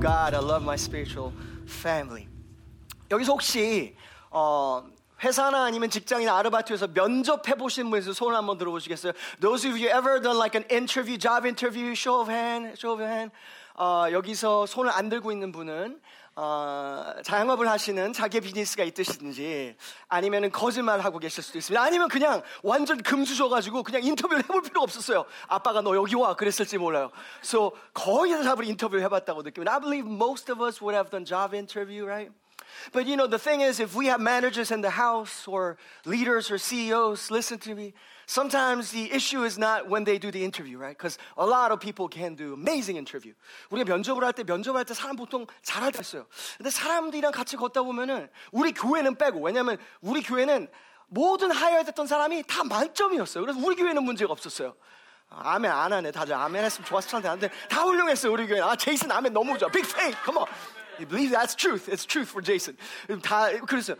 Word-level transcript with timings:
God. 0.00 0.34
I 0.34 0.40
love 0.40 0.62
my 0.62 0.76
spiritual 0.76 1.32
family. 1.66 2.26
여기서 3.10 3.32
혹시 3.32 3.94
어, 4.30 4.82
회사나 5.22 5.64
아니면 5.64 5.90
직장이나 5.90 6.38
아르바이트에서 6.38 6.88
면접해 6.88 7.54
보신 7.56 7.90
분에서 7.90 8.14
손 8.14 8.34
한번 8.34 8.56
들어보시겠어요? 8.56 9.12
Those 9.40 9.68
of 9.68 9.78
you 9.78 9.90
ever 9.90 10.22
done 10.22 10.38
like 10.38 10.58
an 10.58 10.64
interview, 10.70 11.18
job 11.18 11.46
interview, 11.46 11.92
show 11.92 12.22
of 12.22 12.32
hand, 12.32 12.78
show 12.78 12.94
of 12.94 13.02
hand. 13.02 13.34
어, 13.74 14.06
여기서 14.10 14.64
손을 14.64 14.90
안 14.90 15.10
들고 15.10 15.32
있는 15.32 15.52
분은 15.52 16.00
어, 16.36 17.12
자영업을 17.24 17.68
하시는 17.68 18.12
자기 18.12 18.40
비즈니스가 18.40 18.84
있으신지 18.84 19.76
아니면 20.08 20.50
거짓말 20.50 21.00
하고 21.00 21.18
계실 21.18 21.42
수도 21.42 21.58
있습니다. 21.58 21.82
아니면 21.82 22.08
그냥 22.08 22.42
완전 22.62 23.02
금수저가지고 23.02 23.82
그냥 23.82 24.02
인터뷰를 24.04 24.44
해볼 24.44 24.62
필요 24.62 24.80
없었어요. 24.82 25.24
아빠가 25.48 25.80
너 25.80 25.94
여기 25.96 26.14
와 26.14 26.34
그랬을지 26.34 26.78
몰라요. 26.78 27.10
So 27.44 27.72
거의 27.92 28.32
다 28.32 28.42
잡을 28.42 28.64
인터뷰 28.64 28.98
해봤다고 28.98 29.42
느낍니다. 29.42 29.74
I 29.74 29.80
believe 29.80 30.10
most 30.10 30.50
of 30.50 30.64
us 30.64 30.82
would 30.82 30.96
have 30.96 31.10
done 31.10 31.24
job 31.24 31.54
interview, 31.54 32.06
right? 32.06 32.32
But 32.92 33.06
you 33.06 33.16
know, 33.16 33.26
the 33.26 33.38
thing 33.38 33.60
is, 33.60 33.80
if 33.80 33.94
we 33.94 34.06
have 34.06 34.20
managers 34.20 34.70
in 34.70 34.80
the 34.80 34.90
house 34.90 35.46
or 35.46 35.76
leaders 36.04 36.50
or 36.50 36.58
CEOs, 36.58 37.30
listen 37.30 37.58
to 37.58 37.74
me. 37.74 37.92
Sometimes 38.30 38.92
the 38.92 39.10
issue 39.12 39.42
is 39.42 39.58
not 39.58 39.88
when 39.90 40.04
they 40.04 40.16
do 40.16 40.30
the 40.30 40.44
interview, 40.44 40.78
right? 40.78 40.96
Because 40.96 41.18
a 41.36 41.44
lot 41.44 41.72
of 41.72 41.80
people 41.80 42.06
can 42.06 42.36
do 42.36 42.54
amazing 42.54 42.96
interview. 42.96 43.34
우리가 43.70 43.90
면접을 43.90 44.22
할 44.22 44.32
때, 44.32 44.44
면접할 44.44 44.84
때 44.84 44.94
사람 44.94 45.16
보통 45.16 45.48
잘할 45.64 45.90
때 45.90 45.98
있어요. 45.98 46.26
근데 46.56 46.70
사람들이랑 46.70 47.32
같이 47.32 47.56
걷다 47.56 47.82
보면은 47.82 48.28
우리 48.52 48.70
교회는 48.70 49.16
빼고, 49.16 49.40
왜냐면 49.40 49.78
우리 50.00 50.22
교회는 50.22 50.68
모든 51.08 51.50
됐던 51.84 52.06
사람이 52.06 52.44
다 52.46 52.62
만점이었어요. 52.62 53.42
그래서 53.42 53.58
우리 53.60 53.74
교회는 53.74 54.04
문제가 54.04 54.30
없었어요. 54.30 54.76
아멘 55.30 55.68
안 55.68 55.92
하네 55.92 56.12
다들 56.12 56.34
아멘 56.34 56.64
했으면 56.64 56.86
좋았을 56.86 57.22
텐데 57.22 57.48
다 57.68 57.82
훌륭했어요 57.82 58.32
우리 58.32 58.48
교회 58.48 58.60
아 58.60 58.74
제이슨 58.74 59.12
아멘 59.12 59.32
너무 59.32 59.56
좋아 59.56 59.68
빅 59.70 59.82
페인 59.94 60.12
컴온 60.24 60.44
You 61.00 61.06
believe 61.06 61.30
that's 61.30 61.54
truth. 61.54 61.88
It's 61.88 62.04
truth 62.04 62.28
for 62.28 62.42
Jason. 62.42 62.76
다 63.22 63.48
그랬어요. 63.64 63.96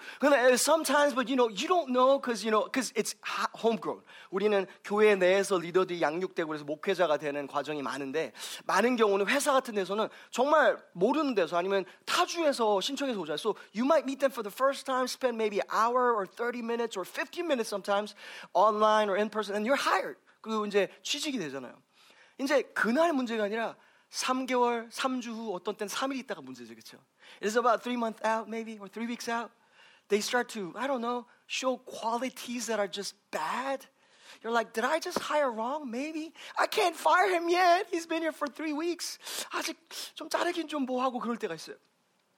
sometimes, 0.59 1.15
but 1.15 1.31
you 1.31 1.37
know, 1.37 1.49
you 1.49 1.67
don't 1.67 1.89
know 1.89 2.21
because 2.21 2.45
you 2.45 2.51
know, 2.51 2.65
because 2.65 2.93
it's 2.95 3.15
homegrown. 3.57 4.03
우리는 4.31 4.67
교회 4.85 5.17
내에서 5.17 5.59
리더들이 5.59 6.03
양육되고 6.03 6.47
그래서 6.47 6.65
목회자가 6.65 7.17
되는 7.17 7.47
과정이 7.47 7.81
많은데 7.83 8.33
많은 8.67 8.97
경우는 8.97 9.29
회사 9.29 9.53
같은 9.53 9.75
데서는 9.75 10.09
정말 10.31 10.77
모르는 10.93 11.35
데서 11.35 11.57
아니면 11.57 11.87
타주에서 12.05 12.83
신청해서 12.83 13.19
오잖아요. 13.19 13.39
So 13.39 13.55
you 13.75 13.87
might 13.87 14.05
meet 14.05 14.21
them 14.21 14.31
for 14.31 14.43
the 14.43 14.53
first 14.53 14.85
time, 14.85 15.05
spend 15.05 15.37
maybe 15.37 15.61
an 15.61 15.69
hour 15.73 16.13
or 16.13 16.27
30 16.27 16.63
minutes 16.63 16.99
or 16.99 17.09
15 17.09 17.47
minutes 17.47 17.71
sometimes 17.71 18.15
online 18.53 19.09
or 19.09 19.17
in 19.17 19.31
person, 19.31 19.57
and 19.57 19.65
you're 19.65 19.81
hired. 19.81 20.21
그리고 20.43 20.67
이제 20.67 20.89
취직이 21.03 21.39
되잖아요. 21.39 21.73
이제 22.39 22.63
그날 22.75 23.13
문제가 23.13 23.45
아니라 23.45 23.77
3개월, 24.12 24.90
3주 24.92 25.28
후 25.28 25.54
어떤 25.54 25.76
때는 25.76 25.92
3일 25.92 26.18
있다가 26.20 26.42
문제죠. 26.42 26.74
그렇죠? 26.74 26.98
It's 27.42 27.58
about 27.58 27.84
3 27.84 27.98
months 27.98 28.22
out 28.26 28.48
maybe 28.48 28.78
or 28.80 28.88
3 28.88 29.08
weeks 29.08 29.30
out. 29.30 29.52
They 30.08 30.22
start 30.22 30.50
to, 30.54 30.72
I 30.78 30.88
don't 30.88 31.02
know, 31.02 31.26
show 31.48 31.78
qualities 31.78 32.68
that 32.68 32.80
are 32.80 32.88
just 32.88 33.16
bad. 33.32 33.88
You're 34.44 34.54
like, 34.54 34.74
did 34.74 34.86
I 34.86 35.00
just 35.00 35.20
hire 35.20 35.52
wrong? 35.52 35.90
Maybe. 35.90 36.34
I 36.58 36.68
can't 36.68 36.96
fire 36.96 37.30
him 37.30 37.50
yet. 37.50 37.88
He's 37.90 38.06
been 38.06 38.22
here 38.22 38.32
for 38.32 38.48
three 38.48 38.74
weeks. 38.74 39.18
아직 39.52 39.76
좀 40.16 40.30
자르긴 40.30 40.68
좀 40.68 40.86
뭐하고 40.86 41.20
그럴 41.20 41.38
때가 41.38 41.56
있어요. 41.56 41.76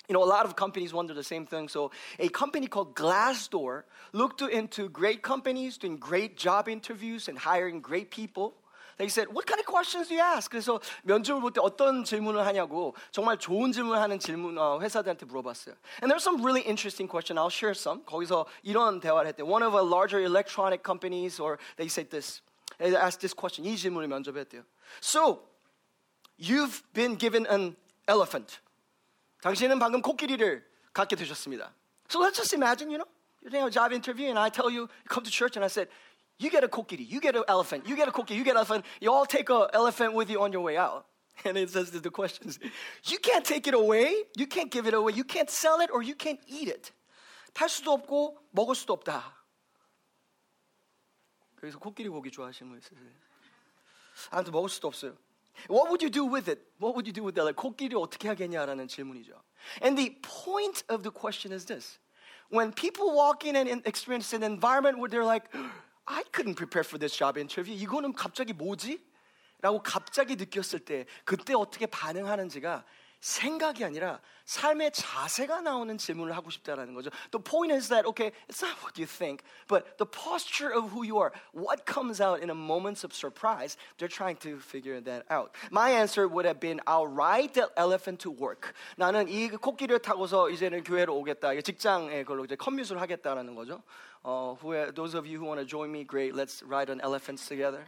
You 0.07 0.13
know, 0.13 0.23
a 0.23 0.29
lot 0.29 0.45
of 0.45 0.55
companies 0.55 0.93
wonder 0.93 1.13
the 1.13 1.23
same 1.23 1.45
thing. 1.45 1.67
So, 1.67 1.91
a 2.17 2.29
company 2.29 2.67
called 2.67 2.95
Glassdoor 2.95 3.83
looked 4.13 4.41
into 4.41 4.87
great 4.87 5.21
companies 5.21 5.77
doing 5.77 5.97
great 5.97 6.37
job 6.37 6.69
interviews 6.69 7.27
and 7.27 7.37
hiring 7.37 7.81
great 7.81 8.09
people. 8.09 8.55
They 8.97 9.09
said, 9.09 9.27
What 9.29 9.45
kind 9.45 9.59
of 9.59 9.65
questions 9.65 10.09
do 10.09 10.15
you 10.15 10.21
ask? 10.23 10.49
그래서 10.49 10.81
면접을 11.03 11.39
볼 11.41 11.51
때 11.51 11.61
어떤 11.61 12.03
질문을 12.03 12.45
하냐고 12.47 12.95
정말 13.11 13.37
좋은 13.37 13.71
질문을 13.71 14.01
하는 14.01 14.17
질문 14.17 14.57
어, 14.57 14.79
회사들한테 14.81 15.25
물어봤어요. 15.27 15.75
And 16.01 16.11
there's 16.11 16.23
some 16.25 16.41
really 16.41 16.65
interesting 16.65 17.07
question. 17.07 17.37
I'll 17.37 17.53
share 17.53 17.75
some. 17.77 18.03
거기서 18.05 18.47
이런 18.63 18.99
대화를 18.99 19.27
했대. 19.29 19.43
One 19.43 19.63
of 19.63 19.77
a 19.77 19.83
larger 19.85 20.19
electronic 20.19 20.81
companies, 20.83 21.39
or 21.39 21.57
they 21.77 21.87
said 21.87 22.09
this. 22.09 22.41
They 22.79 22.95
asked 22.95 23.21
this 23.21 23.35
question. 23.35 23.69
이 23.69 23.77
질문을 23.77 24.07
면접했대요. 24.07 24.63
So, 25.01 25.45
you've 26.39 26.81
been 26.93 27.17
given 27.17 27.45
an 27.45 27.75
elephant. 28.07 28.59
당신은 29.41 29.77
방금 29.77 30.01
코끼리를 30.01 30.65
갖게 30.93 31.15
되셨습니다. 31.15 31.71
So 32.09 32.19
let's 32.19 32.37
just 32.37 32.55
imagine, 32.55 32.89
you 32.89 32.97
know, 32.97 33.05
you're 33.41 33.51
doing 33.51 33.65
a 33.65 33.69
job 33.69 33.93
interview, 33.93 34.29
and 34.29 34.39
I 34.39 34.49
tell 34.49 34.71
you, 34.71 34.89
you 34.89 35.09
come 35.09 35.23
to 35.23 35.29
church, 35.29 35.55
and 35.55 35.63
I 35.63 35.69
said, 35.69 35.89
you 36.39 36.49
get 36.49 36.63
a 36.63 36.67
kokiri, 36.67 37.07
you 37.09 37.19
get 37.19 37.35
an 37.35 37.43
elephant, 37.47 37.87
you 37.87 37.95
get 37.95 38.07
a 38.07 38.11
kokiri, 38.11 38.35
you 38.35 38.43
get 38.43 38.51
an 38.51 38.57
elephant. 38.57 38.85
You 39.01 39.11
all 39.11 39.25
take 39.25 39.49
an 39.49 39.67
elephant 39.73 40.13
with 40.13 40.29
you 40.29 40.41
on 40.41 40.51
your 40.51 40.61
way 40.61 40.77
out. 40.77 41.05
And 41.45 41.57
it 41.57 41.69
says 41.69 41.91
the 41.91 42.09
questions. 42.09 42.59
You 43.05 43.19
can't 43.19 43.45
take 43.45 43.67
it 43.67 43.75
away. 43.75 44.11
You 44.35 44.47
can't 44.47 44.71
give 44.71 44.87
it 44.87 44.93
away. 44.93 45.13
You 45.13 45.23
can't 45.23 45.49
sell 45.49 45.81
it 45.81 45.89
or 45.91 46.01
you 46.01 46.15
can't 46.15 46.39
eat 46.47 46.67
it. 46.67 46.91
탈 47.53 47.69
수도 47.69 47.91
없고 47.91 48.37
먹을 48.51 48.75
수도 48.75 48.93
없다. 48.93 49.23
그래서 51.55 51.79
코끼리 51.79 52.09
고기 52.09 52.29
좋아하시는 52.31 52.69
분 52.69 52.79
있으세요? 52.79 52.99
아무튼 54.29 54.51
먹을 54.51 54.69
수도 54.69 54.87
없어요. 54.87 55.17
What 55.69 55.89
would 55.89 56.03
you 56.03 56.11
do 56.11 56.25
with 56.25 56.49
it? 56.49 56.61
What 56.79 56.93
would 56.93 57.07
you 57.07 57.13
do 57.13 57.23
with 57.23 57.35
that? 57.35 57.55
코끼리 57.55 57.95
어떻게 57.95 58.27
하겠냐라는 58.27 58.87
질문이죠. 58.87 59.41
And 59.81 59.97
the 59.97 60.19
point 60.21 60.83
of 60.89 61.01
the 61.01 61.11
question 61.11 61.51
is 61.51 61.65
this. 61.65 61.99
When 62.49 62.71
people 62.71 63.13
walk 63.13 63.43
in 63.43 63.55
and 63.55 63.81
experience 63.87 64.33
an 64.33 64.43
environment 64.43 64.99
where 64.99 65.09
they're 65.09 65.25
like, 65.25 65.49
I 66.06 66.24
couldn't 66.32 66.56
prepare 66.56 66.84
for 66.84 66.98
this 66.98 67.16
job 67.16 67.38
interview. 67.38 67.74
이거는 67.76 68.12
갑자기 68.12 68.52
뭐지? 68.52 69.00
라고 69.60 69.82
갑자기 69.82 70.34
느꼈을 70.34 70.80
때 70.80 71.06
그때 71.24 71.54
어떻게 71.54 71.86
반응하는지가 71.86 72.84
생각이 73.21 73.83
아니라 73.83 74.19
삶의 74.45 74.91
자세가 74.93 75.61
나오는 75.61 75.97
질문을 75.97 76.35
하고 76.37 76.49
싶다라는 76.49 76.93
거죠. 76.93 77.09
The 77.31 77.43
point 77.43 77.73
is 77.73 77.89
that 77.89 78.07
okay, 78.07 78.31
it's 78.47 78.61
not 78.61 78.77
what 78.79 78.97
you 78.97 79.05
think, 79.05 79.43
but 79.67 79.97
the 79.97 80.05
posture 80.05 80.71
of 80.71 80.91
who 80.93 81.03
you 81.03 81.17
are. 81.19 81.33
What 81.51 81.85
comes 81.85 82.21
out 82.21 82.41
in 82.41 82.49
a 82.49 82.55
moments 82.55 83.03
of 83.03 83.13
surprise? 83.13 83.75
They're 83.97 84.07
trying 84.07 84.37
to 84.47 84.59
figure 84.59 85.01
that 85.01 85.25
out. 85.29 85.51
My 85.71 85.89
answer 85.91 86.27
would 86.27 86.45
have 86.45 86.61
been 86.61 86.79
I'll 86.87 87.07
ride 87.07 87.53
the 87.55 87.69
elephant 87.75 88.21
to 88.21 88.31
work. 88.31 88.71
나는 88.95 89.27
이 89.27 89.49
코끼리를 89.49 89.99
타고서 89.99 90.49
이제는 90.49 90.83
교회로 90.83 91.13
오겠다. 91.17 91.59
직장에 91.59 92.23
걸로 92.23 92.45
이제 92.45 92.55
커뮤트를 92.55 93.01
하겠다라는 93.01 93.55
거죠. 93.55 93.81
Uh, 94.23 94.55
who, 94.61 94.73
those 94.93 95.15
of 95.15 95.25
you 95.25 95.39
who 95.39 95.45
want 95.45 95.59
to 95.59 95.65
join 95.65 95.91
me, 95.91 96.03
great. 96.03 96.35
Let's 96.35 96.63
ride 96.63 96.89
on 96.89 97.01
elephants 97.01 97.47
together. 97.47 97.87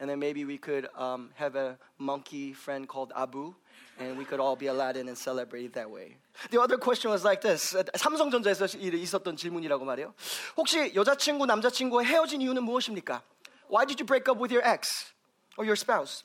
And 0.00 0.08
then 0.08 0.18
maybe 0.18 0.44
we 0.44 0.58
could 0.58 0.88
um, 0.96 1.30
have 1.34 1.56
a 1.56 1.76
monkey 1.98 2.52
friend 2.52 2.88
called 2.88 3.12
Abu, 3.16 3.54
and 3.98 4.16
we 4.16 4.24
could 4.24 4.40
all 4.40 4.56
be 4.56 4.66
Aladdin 4.68 5.08
and 5.08 5.16
celebrate 5.16 5.64
it 5.64 5.72
that 5.74 5.90
way. 5.90 6.16
The 6.50 6.60
other 6.60 6.78
question 6.78 7.10
was 7.10 7.24
like 7.24 7.40
this. 7.40 7.76
삼성전자에서 7.94 8.66
있었던 8.78 9.36
질문이라고 9.36 9.84
말이에요. 9.84 10.14
혹시 10.56 10.94
여자친구, 10.94 11.46
남자친구와 11.46 12.04
헤어진 12.04 12.40
이유는 12.40 12.62
무엇입니까? 12.62 13.22
Why 13.68 13.84
did 13.84 14.00
you 14.00 14.06
break 14.06 14.28
up 14.28 14.40
with 14.40 14.52
your 14.52 14.64
ex 14.64 15.12
or 15.56 15.64
your 15.64 15.76
spouse? 15.76 16.24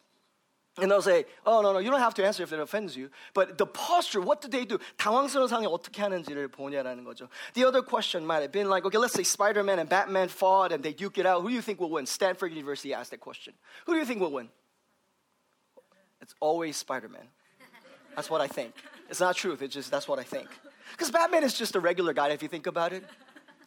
And 0.77 0.89
they'll 0.89 1.03
say, 1.03 1.25
oh, 1.45 1.61
no, 1.61 1.71
no, 1.71 1.77
you 1.77 1.91
don't 1.91 1.99
have 1.99 2.15
to 2.15 2.25
answer 2.25 2.41
if 2.41 2.51
it 2.51 2.59
offends 2.59 2.97
you. 2.97 3.11
But 3.35 3.59
the 3.59 3.67
posture, 3.67 4.21
what 4.21 4.41
did 4.41 4.51
they 4.51 4.65
do? 4.65 4.79
당황스러운 4.97 5.47
상황이 5.47 5.67
어떻게 5.67 6.01
하는지를 6.01 6.47
보냐라는 6.47 7.03
거죠. 7.03 7.29
The 7.53 7.63
other 7.63 7.83
question 7.83 8.25
might 8.25 8.41
have 8.41 8.51
been 8.51 8.69
like, 8.69 8.83
okay, 8.83 8.97
let's 8.97 9.13
say 9.13 9.23
Spider-Man 9.23 9.77
and 9.77 9.87
Batman 9.87 10.29
fought 10.29 10.71
and 10.71 10.81
they 10.81 10.93
duke 10.93 11.19
it 11.19 11.27
out. 11.27 11.43
Who 11.43 11.49
do 11.49 11.53
you 11.53 11.61
think 11.61 11.79
will 11.79 11.91
win? 11.91 12.07
Stanford 12.07 12.51
University 12.53 12.91
asked 12.91 13.11
that 13.11 13.19
question. 13.19 13.53
Who 13.85 13.93
do 13.93 13.99
you 13.99 14.05
think 14.05 14.19
will 14.19 14.31
win? 14.31 14.49
It's 16.21 16.33
always 16.39 16.75
Spider-Man. 16.77 17.27
That's 18.15 18.29
what 18.29 18.41
I 18.41 18.47
think. 18.47 18.73
It's 19.09 19.19
not 19.19 19.35
truth, 19.35 19.61
it's 19.61 19.73
just 19.73 19.91
that's 19.91 20.07
what 20.07 20.19
I 20.19 20.23
think. 20.23 20.47
Because 20.91 21.11
Batman 21.11 21.43
is 21.43 21.53
just 21.53 21.75
a 21.75 21.79
regular 21.79 22.13
guy 22.13 22.29
if 22.29 22.41
you 22.41 22.49
think 22.49 22.67
about 22.67 22.93
it. 22.93 23.03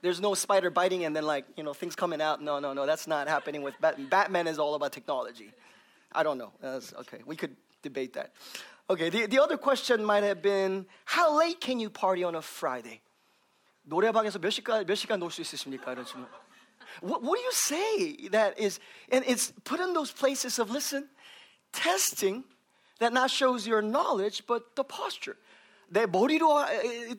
There's 0.03 0.21
no 0.21 0.35
spider 0.35 0.71
biting 0.71 1.05
and 1.05 1.17
then 1.17 1.25
like, 1.25 1.45
you 1.57 1.65
know, 1.65 1.73
things 1.73 1.97
coming 1.97 2.21
out. 2.21 2.41
No, 2.43 2.61
no, 2.61 2.73
no, 2.73 2.87
that's 2.87 3.07
not 3.07 3.29
happening 3.29 3.63
with 3.63 3.75
Batman. 3.81 4.09
Batman 4.09 4.47
is 4.47 4.59
all 4.59 4.75
about 4.75 4.93
technology. 4.93 5.51
I 6.13 6.23
don't 6.23 6.39
know. 6.39 6.53
That's, 6.61 6.95
okay, 6.95 7.21
we 7.27 7.35
could 7.35 7.57
debate 7.83 8.13
that. 8.15 8.33
Okay, 8.89 9.09
the, 9.09 9.27
the 9.27 9.43
other 9.43 9.57
question 9.57 10.05
might 10.05 10.23
have 10.23 10.43
been 10.43 10.87
how 11.05 11.37
late 11.37 11.61
can 11.61 11.81
you 11.81 11.91
party 11.91 12.23
on 12.23 12.37
a 12.37 12.43
Friday? 12.43 13.01
노래방에서 13.89 14.39
몇 14.39 14.51
시간 14.51 14.85
몇 14.85 14.95
시간 14.97 15.19
놀 15.19 15.31
수 15.31 15.41
있으십니까? 15.43 15.93
이런 15.93 16.05
질문. 16.05 16.27
What, 17.03 17.23
what 17.23 17.39
do 17.39 17.43
you 17.43 17.53
say 17.53 18.29
that 18.31 18.59
is 18.59 18.79
and 19.11 19.25
it's 19.27 19.53
put 19.65 19.81
in 19.81 19.93
those 19.93 20.13
places 20.13 20.59
of 20.59 20.71
listen, 20.71 21.09
testing 21.73 22.45
that 23.01 23.13
not 23.13 23.31
shows 23.31 23.69
your 23.69 23.83
knowledge 23.83 24.47
but 24.47 24.75
the 24.75 24.85
posture. 24.87 25.39
내 25.89 26.05
머리로 26.05 26.65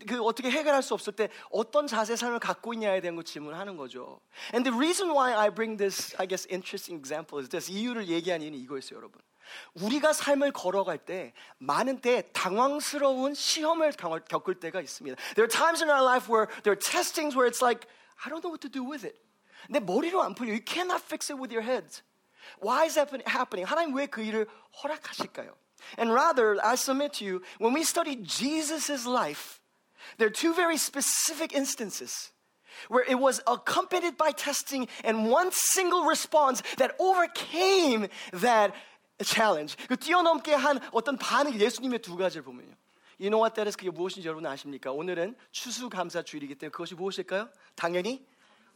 그 0.07 0.21
어떻게 0.24 0.50
해결할 0.51 0.83
수 0.83 0.94
없을 0.94 1.13
때 1.13 1.29
어떤 1.51 1.88
자세 1.88 2.18
삶을 2.18 2.39
갖고 2.39 2.74
있냐에 2.74 3.00
대한 3.00 3.15
거 3.15 3.24
질문하는 3.24 3.77
거죠. 3.77 4.19
And 4.53 4.69
the 4.69 4.75
reason 4.75 5.09
why 5.12 5.33
I 5.33 5.50
bring 5.50 5.77
this, 5.77 6.15
I 6.19 6.27
guess, 6.27 6.45
interesting 6.51 7.00
example 7.00 7.39
is 7.39 7.50
this. 7.50 7.71
이유를 7.71 8.09
얘기한 8.09 8.41
이유는 8.41 8.59
이거였어요, 8.59 8.97
여러분. 8.97 9.21
우리가 9.75 10.12
삶을 10.12 10.51
걸어갈 10.51 10.97
때 10.97 11.33
많은 11.59 12.01
때 12.01 12.29
당황스러운 12.33 13.33
시험을 13.33 13.94
겪을 13.94 14.56
때가 14.59 14.81
있습니다. 14.81 15.15
There 15.35 15.47
are 15.47 15.50
times 15.50 15.81
in 15.81 15.89
our 15.89 16.03
life 16.03 16.27
where 16.27 16.47
there 16.63 16.75
are 16.75 16.79
testings 16.79 17.38
where 17.38 17.47
it's 17.47 17.63
like, 17.63 17.88
I 18.19 18.29
don't 18.29 18.44
know 18.44 18.51
what 18.51 18.59
to 18.68 18.69
do 18.69 18.83
with 18.83 19.07
it. 19.07 19.18
내 19.69 19.79
머리로 19.79 20.21
안 20.21 20.35
풀려. 20.35 20.51
You 20.51 20.59
cannot 20.65 21.01
fix 21.01 21.31
it 21.31 21.39
with 21.39 21.56
your 21.56 21.63
head. 21.63 22.03
Why 22.59 22.83
is 22.85 22.95
that 22.95 23.07
happening? 23.25 23.63
하나님 23.63 23.95
왜 23.95 24.07
그 24.07 24.21
일을 24.21 24.47
허락하실까요? 24.83 25.56
And 25.97 26.13
rather, 26.13 26.57
I 26.63 26.75
submit 26.75 27.13
to 27.13 27.25
you, 27.25 27.41
when 27.59 27.74
we 27.74 27.83
study 27.83 28.18
Jesus' 28.18 29.06
life, 29.06 29.62
there 30.18 30.27
are 30.27 30.31
two 30.31 30.53
very 30.53 30.77
specific 30.77 31.53
instances 31.53 32.31
where 32.89 33.06
it 33.07 33.19
was 33.19 33.41
accompanied 33.47 34.18
by 34.18 34.31
testing 34.31 34.88
and 35.03 35.29
one 35.29 35.51
single 35.51 36.06
response 36.06 36.62
that 36.77 36.95
overcame 37.00 38.07
that 38.33 38.74
challenge. 39.24 39.75
그 39.88 39.97
뛰어넘게 39.97 40.53
한 40.53 40.79
어떤 40.91 41.18
반응 41.18 41.59
예수님의 41.59 42.00
두 42.00 42.15
가지를 42.18 42.44
보면요. 42.44 42.75
You 43.19 43.29
know 43.29 43.39
what 43.39 43.56
that 43.56 43.68
is? 43.68 43.75
그게 43.75 43.89
무엇인지 43.89 44.27
여러분 44.27 44.45
아십니까? 44.45 44.91
오늘은 44.91 45.35
추수감사 45.51 46.21
주일이기 46.21 46.56
때문에 46.56 46.71
그것이 46.71 46.94
무엇일까요? 46.94 47.50
당연히 47.75 48.25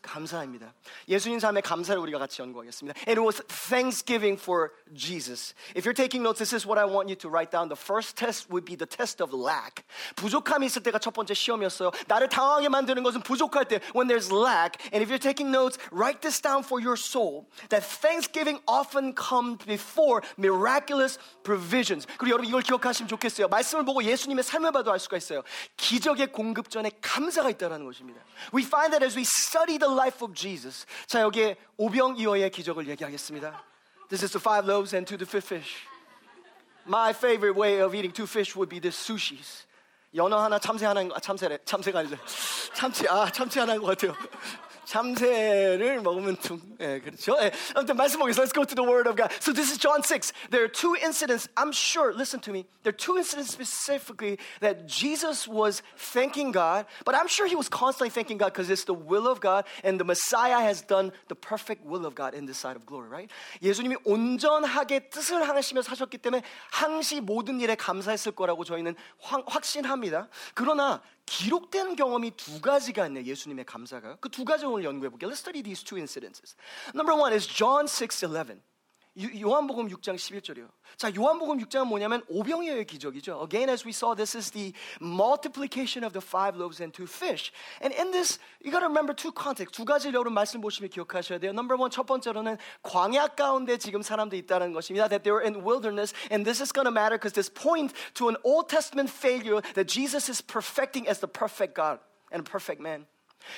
감사입니다. 0.02 0.74
예수님 1.08 1.40
삶의 1.40 1.62
감사를 1.62 2.02
우리가 2.02 2.18
같이 2.18 2.42
연구하겠습니다. 2.42 3.00
And 3.08 3.20
it 3.20 3.22
was 3.22 3.42
thanksgiving 3.70 4.40
for 4.40 4.72
Jesus. 4.96 5.54
If 5.76 5.86
you're 5.86 5.96
taking 5.96 6.26
notes, 6.26 6.40
this 6.40 6.54
is 6.56 6.66
what 6.66 6.80
I 6.80 6.86
want 6.86 7.10
you 7.10 7.16
to 7.18 7.30
write 7.30 7.52
down. 7.52 7.70
The 7.70 7.80
first 7.80 8.18
test 8.18 8.50
would 8.50 8.66
be 8.66 8.76
the 8.76 8.90
test 8.90 9.22
of 9.22 9.30
lack. 9.34 9.86
부족함이 10.16 10.66
있을 10.66 10.84
때가 10.84 11.00
첫 11.00 11.14
번째 11.14 11.34
시험이었어요. 11.34 11.92
나를 12.08 12.30
당황하게 12.30 12.70
만드는 12.70 13.04
것은 13.04 13.22
부족할 13.22 13.66
때 13.66 13.80
when 13.96 14.10
there's 14.10 14.34
lack. 14.34 14.82
And 14.92 15.06
if 15.06 15.10
you're 15.14 15.22
taking 15.22 15.54
notes, 15.54 15.78
write 15.94 16.22
this 16.22 16.42
down 16.42 16.66
for 16.66 16.82
your 16.82 16.98
soul. 16.98 17.46
That 17.70 17.86
thanksgiving 17.86 18.60
often 18.66 19.14
comes 19.14 19.64
before 19.66 20.26
miraculous 20.38 21.22
provisions. 21.44 22.10
그리고 22.18 22.42
여러분 22.42 22.50
이걸 22.50 22.62
기억하시면 22.62 23.08
좋겠어요. 23.08 23.48
말씀을 23.48 23.86
보고 23.86 24.04
예수님의 24.04 24.44
삶을 24.44 24.72
봐도 24.72 24.92
알 24.92 25.00
수가 25.00 25.18
있어요. 25.18 25.44
기적의 25.78 26.34
공급 26.34 26.70
전에 26.70 26.90
감사가 27.02 27.50
있다는 27.52 27.86
것입니다. 27.86 28.22
We 28.54 28.66
find 28.66 28.92
that 28.92 29.06
as 29.06 29.16
we 29.16 29.24
study 29.24 29.78
the 29.78 29.92
life 29.96 30.24
of 30.24 30.34
Jesus. 30.34 30.86
자, 31.08 31.22
여기에 31.22 31.56
오병이어의 31.78 32.50
기적을 32.50 32.88
얘기하겠습니다. 32.90 33.64
This 34.10 34.26
is 34.26 34.32
the 34.32 34.42
five 34.42 34.68
loaves 34.68 34.96
and 34.96 35.08
two 35.08 35.18
the 35.18 35.30
five 35.30 35.46
fish. 35.46 35.88
My 36.88 37.12
favorite 37.12 37.56
way 37.56 37.80
of 37.82 37.96
eating 37.96 38.14
two 38.14 38.26
fish 38.26 38.58
would 38.58 38.70
be 38.70 38.80
the 38.82 38.92
sushis. 38.92 39.66
연어 40.14 40.44
하나, 40.44 40.60
참새 40.60 40.86
하나, 40.86 41.02
아, 41.02 41.20
참새래, 41.20 41.60
참새가 41.64 42.00
아니죠. 42.00 42.18
참치, 42.74 43.08
아, 43.08 43.32
참치 43.32 43.60
하나인 43.60 43.80
것 43.82 43.88
같아요. 43.88 44.14
참새를 44.86 46.02
먹으면 46.02 46.40
좀, 46.40 46.62
예, 46.80 47.00
그렇죠. 47.00 47.38
예. 47.42 47.52
아무튼 47.76 47.96
말씀 47.96 48.20
보겠습니다. 48.20 48.44
Let's 48.44 48.54
go 48.54 48.66
to 48.66 48.76
the 48.76 48.84
Word 48.84 49.08
of 49.08 49.16
God. 49.16 49.32
So 49.40 49.54
this 49.54 49.72
is 49.72 49.78
John 49.78 50.04
6. 50.04 50.34
There 50.50 50.64
are 50.64 50.72
two 50.72 50.96
incidents, 50.96 51.48
I'm 51.56 51.72
sure, 51.72 52.14
listen 52.14 52.40
to 52.42 52.52
me. 52.52 52.66
There 52.84 52.92
are 52.92 52.98
two 52.98 53.18
incidents 53.18 53.52
specifically 53.52 54.38
that 54.60 54.88
Jesus 54.88 55.48
was 55.48 55.84
thanking 55.98 56.52
God, 56.52 56.86
but 57.06 57.16
I'm 57.16 57.28
sure 57.28 57.48
he 57.48 57.56
was 57.56 57.70
constantly 57.70 58.10
thanking 58.10 58.38
God 58.38 58.54
because 58.54 58.70
it's 58.70 58.86
the 58.86 58.94
will 58.94 59.28
of 59.28 59.40
God 59.40 59.66
and 59.84 60.00
the 60.00 60.06
Messiah 60.06 60.60
has 60.60 60.82
done 60.82 61.12
the 61.28 61.36
perfect 61.36 61.86
will 61.86 62.06
of 62.06 62.16
God 62.16 62.34
in 62.34 62.46
this 62.46 62.58
side 62.58 62.76
of 62.76 62.86
glory, 62.86 63.08
right? 63.10 63.32
예수님이 63.62 63.98
온전하게 64.04 65.10
뜻을 65.10 65.48
하시며 65.48 65.82
사셨기 65.82 66.18
때문에 66.18 66.44
항시 66.72 67.22
모든 67.22 67.60
일에 67.62 67.76
감사했을 67.76 68.32
거라고 68.34 68.64
저희는 68.64 68.96
확신합니다. 69.20 70.28
그러나 70.54 71.02
기록된 71.26 71.96
경험이 71.96 72.32
두 72.32 72.62
가지가 72.62 73.08
있네요. 73.08 73.24
예수님의 73.24 73.66
감사가. 73.66 74.18
그 74.18 74.30
두 74.30 74.44
가지 74.46 74.66
오늘 74.66 74.84
연구해 74.86 75.10
볼게요. 75.10 75.30
Let's 75.30 75.40
study 75.40 75.62
these 75.64 75.84
two 75.84 75.98
incidences. 75.98 76.56
Number 76.94 77.16
one 77.20 77.34
is 77.34 77.48
John 77.48 77.86
6:11. 77.86 78.62
요한복음 79.20 79.90
6장 79.90 80.16
11절이요. 80.16 80.70
자, 80.96 81.12
요한복음 81.14 81.58
6장은 81.60 81.86
뭐냐면 81.88 82.24
오병이어의 82.30 82.86
기적이죠. 82.86 83.42
Again, 83.44 83.70
as 83.70 83.86
we 83.86 83.92
saw, 83.92 84.16
this 84.16 84.38
is 84.38 84.52
the 84.52 84.72
multiplication 85.02 86.06
of 86.06 86.14
the 86.14 86.24
five 86.24 86.56
loaves 86.56 86.80
and 86.82 86.96
two 86.96 87.06
fish. 87.06 87.52
And 87.82 87.94
in 87.94 88.12
this, 88.12 88.40
you 88.64 88.72
got 88.72 88.80
to 88.80 88.88
remember 88.88 89.14
two 89.14 89.34
contexts. 89.36 89.76
두 89.76 89.84
가지 89.84 90.08
여러분 90.08 90.32
말씀 90.32 90.62
보시면 90.62 90.90
기억하셔야 90.90 91.40
돼요. 91.40 91.52
Number 91.52 91.76
one, 91.76 91.92
첫 91.92 92.06
번째로는 92.06 92.58
광야 92.84 93.36
가운데 93.36 93.78
지금 93.78 94.02
사람들이 94.02 94.40
있다는 94.48 94.72
것입니다. 94.72 95.10
That 95.10 95.24
they 95.24 95.36
were 95.36 95.44
in 95.44 95.60
wilderness, 95.68 96.16
and 96.32 96.48
this 96.48 96.64
is 96.64 96.72
going 96.72 96.88
to 96.88 96.92
matter 96.92 97.20
because 97.20 97.36
this 97.36 97.52
points 97.52 97.94
to 98.16 98.30
an 98.30 98.38
Old 98.48 98.70
Testament 98.72 99.12
failure 99.12 99.60
that 99.76 99.92
Jesus 99.92 100.32
is 100.32 100.40
perfecting 100.40 101.12
as 101.12 101.20
the 101.20 101.28
perfect 101.28 101.76
God 101.76 102.00
and 102.32 102.48
a 102.48 102.48
perfect 102.48 102.80
man. 102.80 103.08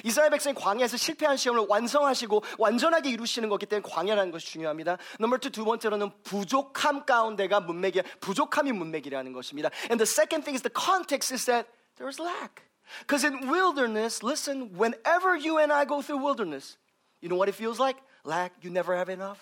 이스라엘 0.04 0.30
백성이 0.30 0.54
광야에서 0.54 0.96
실패한 0.96 1.36
시험을 1.36 1.66
완성하시고 1.68 2.42
완전하게 2.58 3.10
이루시는 3.10 3.48
거기 3.48 3.66
때문에 3.66 3.88
광야라는 3.88 4.30
것이 4.30 4.46
중요합니다. 4.52 4.98
넘버 5.18 5.38
투, 5.38 5.50
두 5.50 5.64
번째로는 5.64 6.10
부족함 6.22 7.06
가운데가 7.06 7.60
문맥이 7.60 8.02
부족함이 8.20 8.72
문맥이라는 8.72 9.32
것입니다. 9.32 9.70
And 9.90 9.98
the 9.98 10.06
second 10.06 10.44
thing 10.44 10.54
is 10.54 10.62
the 10.62 10.72
context 10.72 11.32
is 11.32 11.46
that 11.46 11.68
there 11.96 12.08
is 12.08 12.20
lack. 12.20 12.62
Because 13.00 13.24
in 13.24 13.48
wilderness, 13.48 14.22
listen, 14.22 14.70
whenever 14.74 15.36
you 15.36 15.58
and 15.58 15.72
I 15.72 15.84
go 15.84 16.00
through 16.00 16.22
wilderness, 16.22 16.78
you 17.20 17.28
know 17.28 17.36
what 17.36 17.48
it 17.48 17.56
feels 17.56 17.78
like? 17.78 18.00
Lack, 18.24 18.54
you 18.62 18.70
never 18.70 18.96
have 18.96 19.12
enough. 19.12 19.40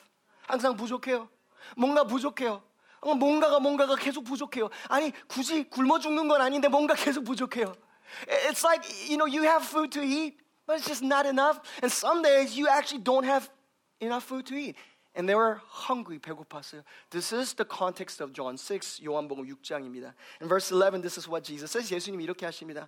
항상 0.48 0.76
부족해요. 0.76 1.28
뭔가 1.76 2.04
부족해요. 2.04 2.62
뭔가가 3.02 3.60
뭔가가 3.60 3.94
계속 3.94 4.24
부족해요. 4.24 4.68
아니 4.88 5.12
굳이 5.28 5.68
굶어 5.68 5.98
죽는 5.98 6.26
건 6.28 6.40
아닌데 6.40 6.68
뭔가 6.68 6.94
계속 6.94 7.24
부족해요. 7.24 7.74
It's 8.27 8.63
like, 8.63 8.83
you 9.09 9.17
know, 9.17 9.25
you 9.25 9.43
have 9.43 9.63
food 9.63 9.91
to 9.93 10.01
eat, 10.01 10.39
but 10.67 10.77
it's 10.77 10.87
just 10.87 11.03
not 11.03 11.25
enough. 11.25 11.59
And 11.81 11.91
some 11.91 12.21
days 12.21 12.57
you 12.57 12.67
actually 12.67 13.01
don't 13.01 13.23
have 13.23 13.49
enough 13.99 14.23
food 14.23 14.45
to 14.47 14.55
eat. 14.55 14.75
And 15.13 15.27
they 15.27 15.35
were 15.35 15.61
hungry, 15.67 16.19
배고팠어요. 16.19 16.83
This 17.09 17.33
is 17.33 17.53
the 17.53 17.65
context 17.65 18.21
of 18.21 18.31
John 18.31 18.57
6, 18.57 19.01
요한복음 19.03 19.45
6장입니다. 19.45 20.13
In 20.39 20.47
verse 20.47 20.71
11, 20.71 21.01
this 21.01 21.17
is 21.17 21.27
what 21.27 21.43
Jesus 21.43 21.71
says. 21.71 21.91
예수님이 21.91 22.23
이렇게 22.23 22.45
하십니다. 22.45 22.87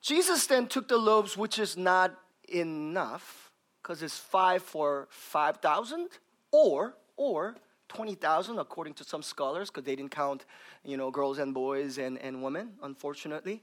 Jesus 0.00 0.46
then 0.48 0.66
took 0.66 0.88
the 0.88 0.98
loaves, 0.98 1.36
which 1.36 1.58
is 1.58 1.78
not 1.78 2.12
enough, 2.48 3.52
because 3.80 4.02
it's 4.02 4.18
five 4.18 4.62
for 4.62 5.06
5,000, 5.10 6.08
or, 6.50 6.96
or 7.16 7.56
20,000 7.88 8.58
according 8.58 8.94
to 8.94 9.04
some 9.04 9.22
scholars, 9.22 9.70
because 9.70 9.84
they 9.84 9.94
didn't 9.94 10.10
count, 10.10 10.44
you 10.84 10.96
know, 10.96 11.10
girls 11.12 11.38
and 11.38 11.54
boys 11.54 11.96
and, 11.98 12.18
and 12.18 12.42
women, 12.42 12.72
unfortunately. 12.82 13.62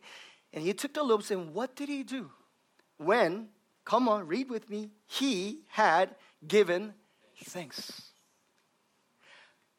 And 0.53 0.65
he 0.65 0.73
took 0.73 0.93
the 0.93 1.03
loaves, 1.03 1.31
and 1.31 1.53
what 1.53 1.75
did 1.75 1.89
he 1.89 2.03
do? 2.03 2.29
When, 2.97 3.49
come 3.85 4.09
on, 4.09 4.27
read 4.27 4.49
with 4.49 4.69
me, 4.69 4.91
he 5.07 5.63
had 5.77 6.15
given 6.45 6.93
thanks. 7.45 8.11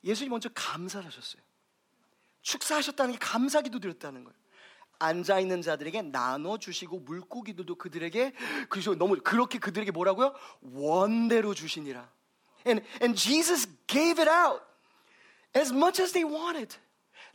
예수님 0.04 0.30
먼저 0.30 0.48
감사를 0.54 1.06
하셨어요. 1.06 1.42
축사하셨다는 2.42 3.12
게 3.12 3.18
감사기도 3.18 3.78
드렸다는 3.78 4.24
거예요. 4.24 4.36
앉아 4.98 5.40
있는 5.40 5.62
자들에게 5.62 6.02
나눠 6.02 6.58
주시고 6.58 7.00
물고기들도 7.00 7.74
그들에게 7.74 8.32
그래서 8.68 8.94
너무 8.94 9.16
그렇게 9.22 9.58
그들에게 9.58 9.90
뭐라고요? 9.90 10.34
원대로 10.62 11.54
주시니라. 11.54 12.08
And 12.66 12.86
and 13.00 13.20
Jesus 13.20 13.68
gave 13.88 14.22
it 14.22 14.30
out 14.30 14.62
as 15.56 15.72
much 15.72 16.00
as 16.00 16.12
they 16.12 16.24
wanted. 16.24 16.76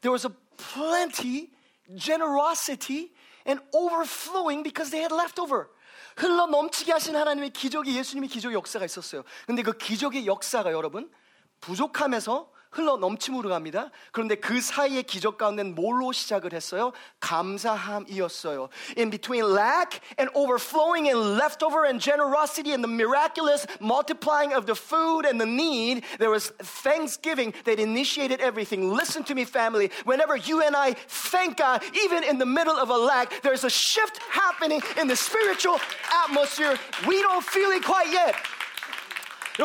There 0.01 0.11
was 0.11 0.25
a 0.25 0.33
plenty, 0.55 1.51
generosity, 1.95 3.13
and 3.46 3.60
overflowing 3.72 4.62
because 4.62 4.90
they 4.90 5.00
had 5.02 5.12
leftover. 5.14 5.68
흘러 6.16 6.46
넘치게 6.46 6.92
하신 6.92 7.16
하나님의 7.16 7.50
기적이 7.50 7.96
예수님의 7.96 8.28
기적의 8.28 8.54
역사가 8.54 8.84
있었어요. 8.84 9.22
근데 9.46 9.62
그 9.62 9.72
기적의 9.72 10.26
역사가 10.26 10.72
여러분 10.72 11.10
부족함에서 11.60 12.51
흘러 12.71 12.97
넘침으로 12.97 13.49
갑니다. 13.49 13.89
그런데 14.11 14.35
그 14.35 14.61
사이의 14.61 15.03
기적 15.03 15.37
가운데는 15.37 15.73
뭘로 15.73 16.11
시작을 16.11 16.53
했어요? 16.53 16.91
감사함이었어요. 17.19 18.69
In 18.97 19.09
between 19.09 19.43
lack 19.55 19.99
and 20.19 20.29
overflowing 20.35 21.09
and 21.09 21.39
leftover 21.39 21.85
and 21.85 21.99
generosity 21.99 22.73
and 22.73 22.83
the 22.83 22.91
miraculous 22.91 23.65
multiplying 23.81 24.53
of 24.53 24.65
the 24.67 24.75
food 24.75 25.25
and 25.25 25.39
the 25.39 25.47
need, 25.47 26.03
there 26.19 26.29
was 26.29 26.53
thanksgiving 26.83 27.53
that 27.65 27.79
initiated 27.79 28.41
everything. 28.41 28.91
Listen 28.93 29.23
to 29.23 29.33
me, 29.33 29.43
family. 29.43 29.89
Whenever 30.05 30.35
you 30.35 30.61
and 30.61 30.75
I 30.75 30.93
thank 30.93 31.57
God, 31.57 31.81
even 32.05 32.23
in 32.23 32.37
the 32.37 32.45
middle 32.45 32.77
of 32.77 32.89
a 32.89 32.97
lack, 32.97 33.41
there's 33.41 33.63
a 33.63 33.71
shift 33.71 34.19
happening 34.29 34.81
in 34.99 35.07
the 35.07 35.15
spiritual 35.15 35.79
atmosphere. 36.25 36.77
We 37.07 37.21
don't 37.21 37.43
feel 37.43 37.71
it 37.71 37.83
quite 37.83 38.11
yet. 38.11 38.35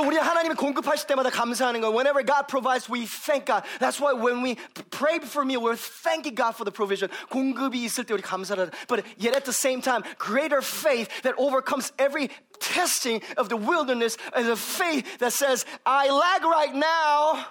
우리 0.01 0.17
하나님이 0.17 0.55
공급하실 0.55 1.07
때마다 1.07 1.29
감사하는 1.29 1.83
거. 1.83 1.91
Whenever 1.91 2.25
God 2.25 2.47
provides, 2.49 2.89
we 2.89 3.05
thank 3.05 3.45
God. 3.45 3.63
That's 3.79 4.01
why 4.01 4.15
when 4.15 4.43
we 4.43 4.57
pray 4.91 5.19
for 5.21 5.45
me, 5.45 5.59
we're 5.59 5.77
thanking 5.77 6.35
God 6.35 6.57
for 6.57 6.65
the 6.65 6.73
provision. 6.73 7.11
공급이 7.29 7.85
있을 7.85 8.05
때 8.05 8.15
우리 8.15 8.23
감사를. 8.23 8.73
But 8.89 9.05
yet 9.19 9.35
at 9.35 9.45
the 9.45 9.53
same 9.53 9.83
time, 9.83 10.03
greater 10.17 10.63
faith 10.63 11.11
that 11.23 11.35
overcomes 11.37 11.93
every 11.99 12.31
testing 12.59 13.21
of 13.37 13.51
the 13.51 13.57
wilderness 13.57 14.17
is 14.37 14.49
a 14.49 14.57
faith 14.57 15.19
that 15.19 15.33
says, 15.33 15.67
I 15.85 16.09
lag 16.09 16.43
right 16.45 16.75
now. 16.75 17.45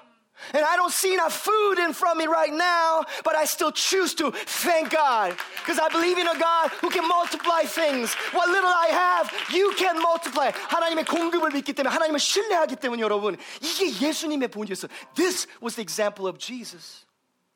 And 0.53 0.65
I 0.65 0.75
don't 0.75 0.91
see 0.91 1.13
enough 1.13 1.33
food 1.33 1.77
in 1.77 1.93
front 1.93 2.17
of 2.17 2.17
me 2.17 2.25
right 2.25 2.51
now, 2.51 3.05
but 3.23 3.35
I 3.35 3.45
still 3.45 3.71
choose 3.71 4.15
to 4.15 4.31
thank 4.31 4.89
God. 4.89 5.37
Because 5.57 5.77
I 5.77 5.87
believe 5.89 6.17
in 6.17 6.27
a 6.27 6.37
God 6.37 6.71
who 6.81 6.89
can 6.89 7.07
multiply 7.07 7.61
things. 7.61 8.13
What 8.33 8.49
little 8.49 8.69
I 8.69 8.87
have, 8.87 9.31
you 9.53 9.71
can 9.77 10.01
multiply. 10.01 10.49
하나님의 10.49 11.05
공급을 11.05 11.51
믿기 11.51 11.73
때문에, 11.73 11.93
하나님을 11.93 12.19
신뢰하기 12.19 12.77
때문에 12.77 13.01
여러분, 13.03 13.37
이게 13.61 13.93
예수님의 14.01 14.47
본질이었어요. 14.47 14.89
This 15.15 15.47
was 15.61 15.75
the 15.75 15.83
example 15.83 16.27
of 16.27 16.39
Jesus. 16.39 17.05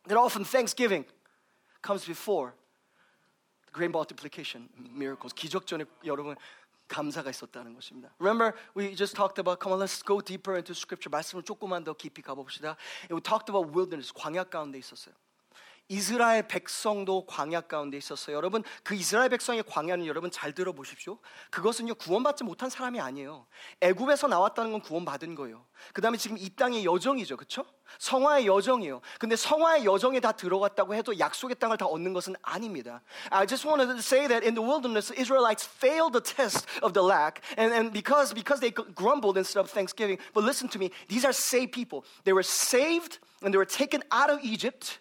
That 0.08 0.18
often 0.18 0.46
thanksgiving 0.46 1.06
comes 1.82 2.06
before 2.06 2.54
the 3.66 3.74
great 3.74 3.90
multiplication 3.90 4.70
miracles. 4.94 5.34
기적 5.34 5.66
전에 5.66 5.86
여러분, 6.06 6.36
감사가 6.90 7.30
있었다는 7.30 7.74
것입니다. 7.74 8.14
Remember, 8.20 8.54
we 8.76 8.96
just 8.96 9.16
talked 9.16 9.40
about, 9.40 9.60
come 9.60 9.74
on, 9.74 9.80
let's 9.80 10.06
go 10.06 10.22
deeper 10.22 10.56
into 10.56 10.74
scripture. 10.74 11.10
말씀을 11.10 11.44
조금만 11.44 11.84
더 11.84 11.94
깊이 11.94 12.22
가봅시다. 12.22 12.78
We 13.10 13.22
talked 13.22 13.50
about 13.50 13.74
wilderness, 13.74 14.14
광야 14.14 14.46
가운데 14.46 14.78
있었어요. 14.78 15.16
이스라엘 15.91 16.47
백성도 16.47 17.27
광야 17.27 17.63
가운데 17.63 17.99
있었어요. 17.99 18.37
여러분, 18.37 18.63
그 18.85 18.95
이스라엘 18.95 19.29
백성의 19.29 19.65
광야는 19.67 20.07
여러분 20.07 20.31
잘 20.31 20.53
들어보십시오. 20.53 21.19
그것은요, 21.51 21.97
구원받지 21.97 22.45
못한 22.45 22.71
사람이 22.71 23.01
아니에요. 23.01 23.45
애굽에서 23.81 24.29
나왔다는 24.29 24.71
건 24.71 24.83
구원받은 24.83 25.35
거예요. 25.35 25.67
그 25.93 26.01
다음에 26.01 26.17
지금 26.17 26.39
이 26.39 26.49
땅의 26.49 26.85
여정이죠. 26.85 27.37
그쵸? 27.37 27.65
성화의 27.99 28.47
여정이에요. 28.47 29.01
근데 29.19 29.35
성화의 29.35 29.85
여정에 29.85 30.21
다 30.21 30.31
들어갔다고 30.31 30.95
해도 30.95 31.19
약속의 31.19 31.57
땅을 31.57 31.77
다 31.77 31.87
얻는 31.87 32.13
것은 32.13 32.37
아닙니다. 32.41 33.03
I 33.31 33.45
just 33.49 33.67
want 33.67 33.83
to 33.83 33.99
say 33.99 34.29
that 34.29 34.47
in 34.47 34.55
the 34.55 34.65
wilderness, 34.65 35.13
Israelites 35.13 35.67
failed 35.67 36.13
the 36.13 36.23
test 36.23 36.67
of 36.83 36.93
the 36.93 37.05
lack, 37.05 37.43
and, 37.59 37.75
and 37.75 37.93
because, 37.93 38.33
because 38.33 38.61
they 38.61 38.71
grumbled 38.71 39.37
instead 39.37 39.59
of 39.59 39.73
thanksgiving. 39.73 40.21
But 40.35 40.45
listen 40.45 40.69
to 40.71 40.79
me, 40.79 40.93
these 41.09 41.27
are 41.27 41.35
saved 41.35 41.73
people. 41.73 42.05
They 42.23 42.33
were 42.33 42.47
saved 42.47 43.19
and 43.43 43.53
they 43.53 43.59
were 43.59 43.67
taken 43.67 44.05
out 44.13 44.31
of 44.31 44.39
Egypt 44.45 45.01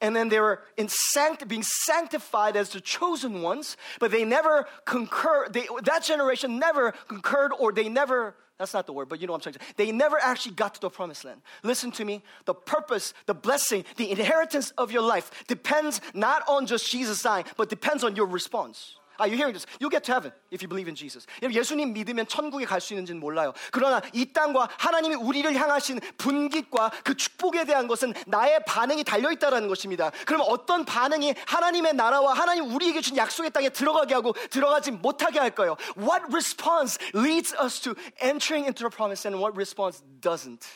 and 0.00 0.14
then 0.14 0.28
they 0.28 0.40
were 0.40 0.62
sanct- 0.88 1.46
being 1.48 1.62
sanctified 1.62 2.56
as 2.56 2.70
the 2.70 2.80
chosen 2.80 3.42
ones, 3.42 3.76
but 4.00 4.10
they 4.10 4.24
never 4.24 4.66
concur. 4.84 5.48
They, 5.48 5.66
that 5.84 6.04
generation 6.04 6.58
never 6.58 6.92
concurred, 7.08 7.52
or 7.58 7.72
they 7.72 7.88
never. 7.88 8.34
That's 8.58 8.72
not 8.72 8.86
the 8.86 8.92
word, 8.92 9.08
but 9.08 9.20
you 9.20 9.26
know 9.26 9.32
what 9.32 9.46
I'm 9.46 9.52
saying. 9.52 9.74
They 9.76 9.90
never 9.90 10.16
actually 10.18 10.54
got 10.54 10.76
to 10.76 10.80
the 10.80 10.90
promised 10.90 11.24
land. 11.24 11.40
Listen 11.64 11.90
to 11.92 12.04
me. 12.04 12.22
The 12.44 12.54
purpose, 12.54 13.12
the 13.26 13.34
blessing, 13.34 13.84
the 13.96 14.10
inheritance 14.10 14.70
of 14.78 14.92
your 14.92 15.02
life 15.02 15.44
depends 15.48 16.00
not 16.14 16.48
on 16.48 16.66
just 16.66 16.88
Jesus 16.88 17.22
dying, 17.22 17.44
but 17.56 17.68
depends 17.68 18.04
on 18.04 18.14
your 18.14 18.26
response. 18.26 18.96
Are 19.18 19.28
you 19.28 19.36
hearing 19.36 19.52
this? 19.52 19.66
You'll 19.80 19.90
get 19.90 20.04
to 20.04 20.12
heaven 20.12 20.32
if 20.50 20.62
you 20.62 20.68
believe 20.68 20.88
in 20.88 20.94
Jesus. 20.96 21.26
예수님 21.42 21.92
믿으면 21.92 22.26
천국에 22.26 22.64
갈 22.64 22.80
수 22.80 22.92
있는지는 22.94 23.20
몰라요. 23.20 23.52
그러나 23.72 24.02
이 24.12 24.32
땅과 24.32 24.68
하나님이 24.78 25.14
우리를 25.14 25.54
향하신 25.54 26.00
분깃과 26.18 26.90
그 27.04 27.16
축복에 27.16 27.64
대한 27.64 27.86
것은 27.86 28.12
나의 28.26 28.64
반응이 28.66 29.04
달려 29.04 29.30
있다라는 29.32 29.68
것입니다. 29.68 30.10
그러면 30.26 30.46
어떤 30.50 30.84
반응이 30.84 31.34
하나님의 31.46 31.94
나라와 31.94 32.34
하나님 32.34 32.74
우리에게 32.74 33.00
준 33.00 33.16
약속의 33.16 33.50
땅에 33.52 33.68
들어가게 33.70 34.14
하고 34.14 34.32
들어가지 34.50 34.90
못하게 34.90 35.38
할까요? 35.38 35.76
What 35.96 36.24
response 36.30 36.98
leads 37.14 37.54
us 37.56 37.80
to 37.82 37.94
entering 38.22 38.66
into 38.66 38.88
the 38.88 38.90
promise 38.90 39.26
and 39.26 39.40
what 39.40 39.56
response 39.56 40.02
doesn't? 40.20 40.66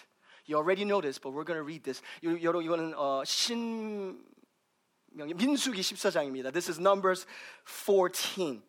You 0.46 0.56
already 0.56 0.84
know 0.84 1.02
this, 1.02 1.20
but 1.20 1.34
we're 1.34 1.44
going 1.44 1.58
to 1.58 1.64
read 1.64 1.82
this. 1.84 2.00
여러분 2.24 2.64
이거는 2.64 2.94
어, 2.96 3.22
신 3.26 4.18
명이 5.17 5.33
민수기 5.35 5.81
14장입니다. 5.81 6.51
This 6.51 6.69
is 6.69 6.79
Numbers 6.79 7.25
14. 7.65 8.61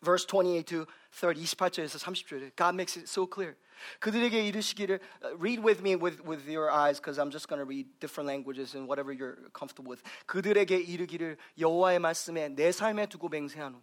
Verse 0.00 0.24
28 0.24 0.62
to 0.64 0.86
30, 1.10 1.42
28절에서 1.42 1.98
30절에 1.98 2.56
God 2.56 2.74
makes 2.74 2.96
it 2.96 3.08
so 3.08 3.26
clear. 3.26 3.56
그들에게 4.00 4.46
이르시기를 4.46 5.00
read 5.38 5.60
with 5.62 5.80
me 5.80 5.96
with, 5.96 6.22
with 6.22 6.48
your 6.48 6.70
eyes 6.70 7.00
because 7.00 7.18
I'm 7.18 7.30
just 7.30 7.48
going 7.48 7.58
to 7.58 7.66
read 7.66 7.86
different 8.00 8.26
languages 8.26 8.74
and 8.76 8.88
whatever 8.88 9.12
you're 9.12 9.38
comfortable 9.52 9.90
with. 9.90 10.02
그들에게 10.26 10.76
이르기를 10.76 11.36
여호와의 11.58 11.98
말씀에 11.98 12.48
내 12.50 12.70
삶에 12.70 13.06
두고 13.06 13.28
맹세하노. 13.28 13.80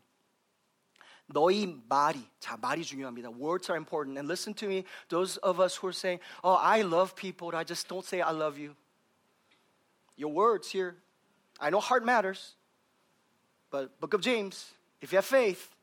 너희 1.28 1.82
말이 1.90 2.24
자 2.40 2.56
말이 2.58 2.84
중요합니다. 2.84 3.30
Words 3.32 3.72
are 3.72 3.78
important 3.78 4.18
and 4.18 4.28
listen 4.30 4.54
to 4.56 4.68
me. 4.68 4.86
Those 5.10 5.40
of 5.42 5.62
us 5.62 5.76
who 5.76 5.88
are 5.88 5.96
saying, 5.96 6.22
"Oh, 6.44 6.56
I 6.56 6.82
love 6.82 7.16
people," 7.16 7.56
I 7.58 7.66
just 7.66 7.88
don't 7.90 8.06
say 8.06 8.22
I 8.22 8.32
love 8.32 8.62
you. 8.62 8.76
Your 10.16 10.32
words 10.32 10.72
here 10.72 11.02
I 11.61 11.71
know 11.71 11.81
heart 11.81 12.05
matters, 12.05 12.55
but 13.71 14.01
Book 14.01 14.15
of 14.15 14.21
James, 14.21 14.73
if 15.01 15.13
you 15.13 15.17
have 15.17 15.25
faith, 15.25 15.75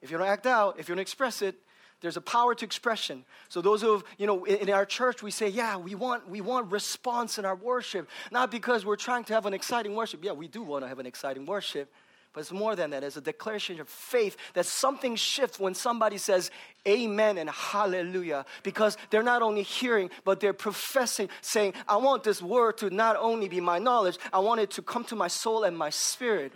if 0.00 0.10
you 0.10 0.18
don't 0.18 0.26
act 0.26 0.46
out, 0.46 0.78
if 0.78 0.88
you 0.88 0.94
don't 0.94 1.02
express 1.02 1.42
it, 1.42 1.56
there's 2.00 2.16
a 2.16 2.20
power 2.20 2.54
to 2.54 2.64
expression. 2.64 3.24
So 3.48 3.62
those 3.62 3.80
who 3.80 4.04
you 4.18 4.26
know, 4.26 4.44
in 4.44 4.68
our 4.70 4.84
church, 4.84 5.22
we 5.22 5.30
say, 5.30 5.48
yeah, 5.48 5.76
we 5.76 5.94
want, 5.94 6.28
we 6.28 6.40
want 6.40 6.70
response 6.70 7.38
in 7.38 7.44
our 7.44 7.56
worship, 7.56 8.08
not 8.30 8.50
because 8.50 8.84
we're 8.84 8.96
trying 8.96 9.24
to 9.24 9.32
have 9.32 9.46
an 9.46 9.54
exciting 9.54 9.94
worship. 9.94 10.22
Yeah, 10.22 10.32
we 10.32 10.46
do 10.46 10.62
want 10.62 10.84
to 10.84 10.88
have 10.88 10.98
an 10.98 11.06
exciting 11.06 11.46
worship, 11.46 11.90
but 12.33 12.41
it's 12.41 12.51
more 12.51 12.75
than 12.75 12.91
that. 12.91 13.03
It's 13.03 13.17
a 13.17 13.21
declaration 13.21 13.79
of 13.79 13.89
faith 13.89 14.37
that 14.53 14.65
something 14.65 15.15
shifts 15.15 15.59
when 15.59 15.73
somebody 15.73 16.17
says 16.17 16.51
amen 16.87 17.37
and 17.37 17.49
hallelujah 17.49 18.45
because 18.63 18.97
they're 19.09 19.23
not 19.23 19.41
only 19.41 19.63
hearing, 19.63 20.11
but 20.23 20.39
they're 20.39 20.53
professing, 20.53 21.29
saying, 21.41 21.73
I 21.87 21.97
want 21.97 22.23
this 22.23 22.41
word 22.41 22.77
to 22.77 22.91
not 22.91 23.15
only 23.17 23.47
be 23.47 23.59
my 23.59 23.79
knowledge, 23.79 24.19
I 24.31 24.39
want 24.39 24.61
it 24.61 24.69
to 24.71 24.81
come 24.81 25.03
to 25.05 25.15
my 25.15 25.27
soul 25.27 25.63
and 25.63 25.77
my 25.77 25.89
spirit. 25.89 26.53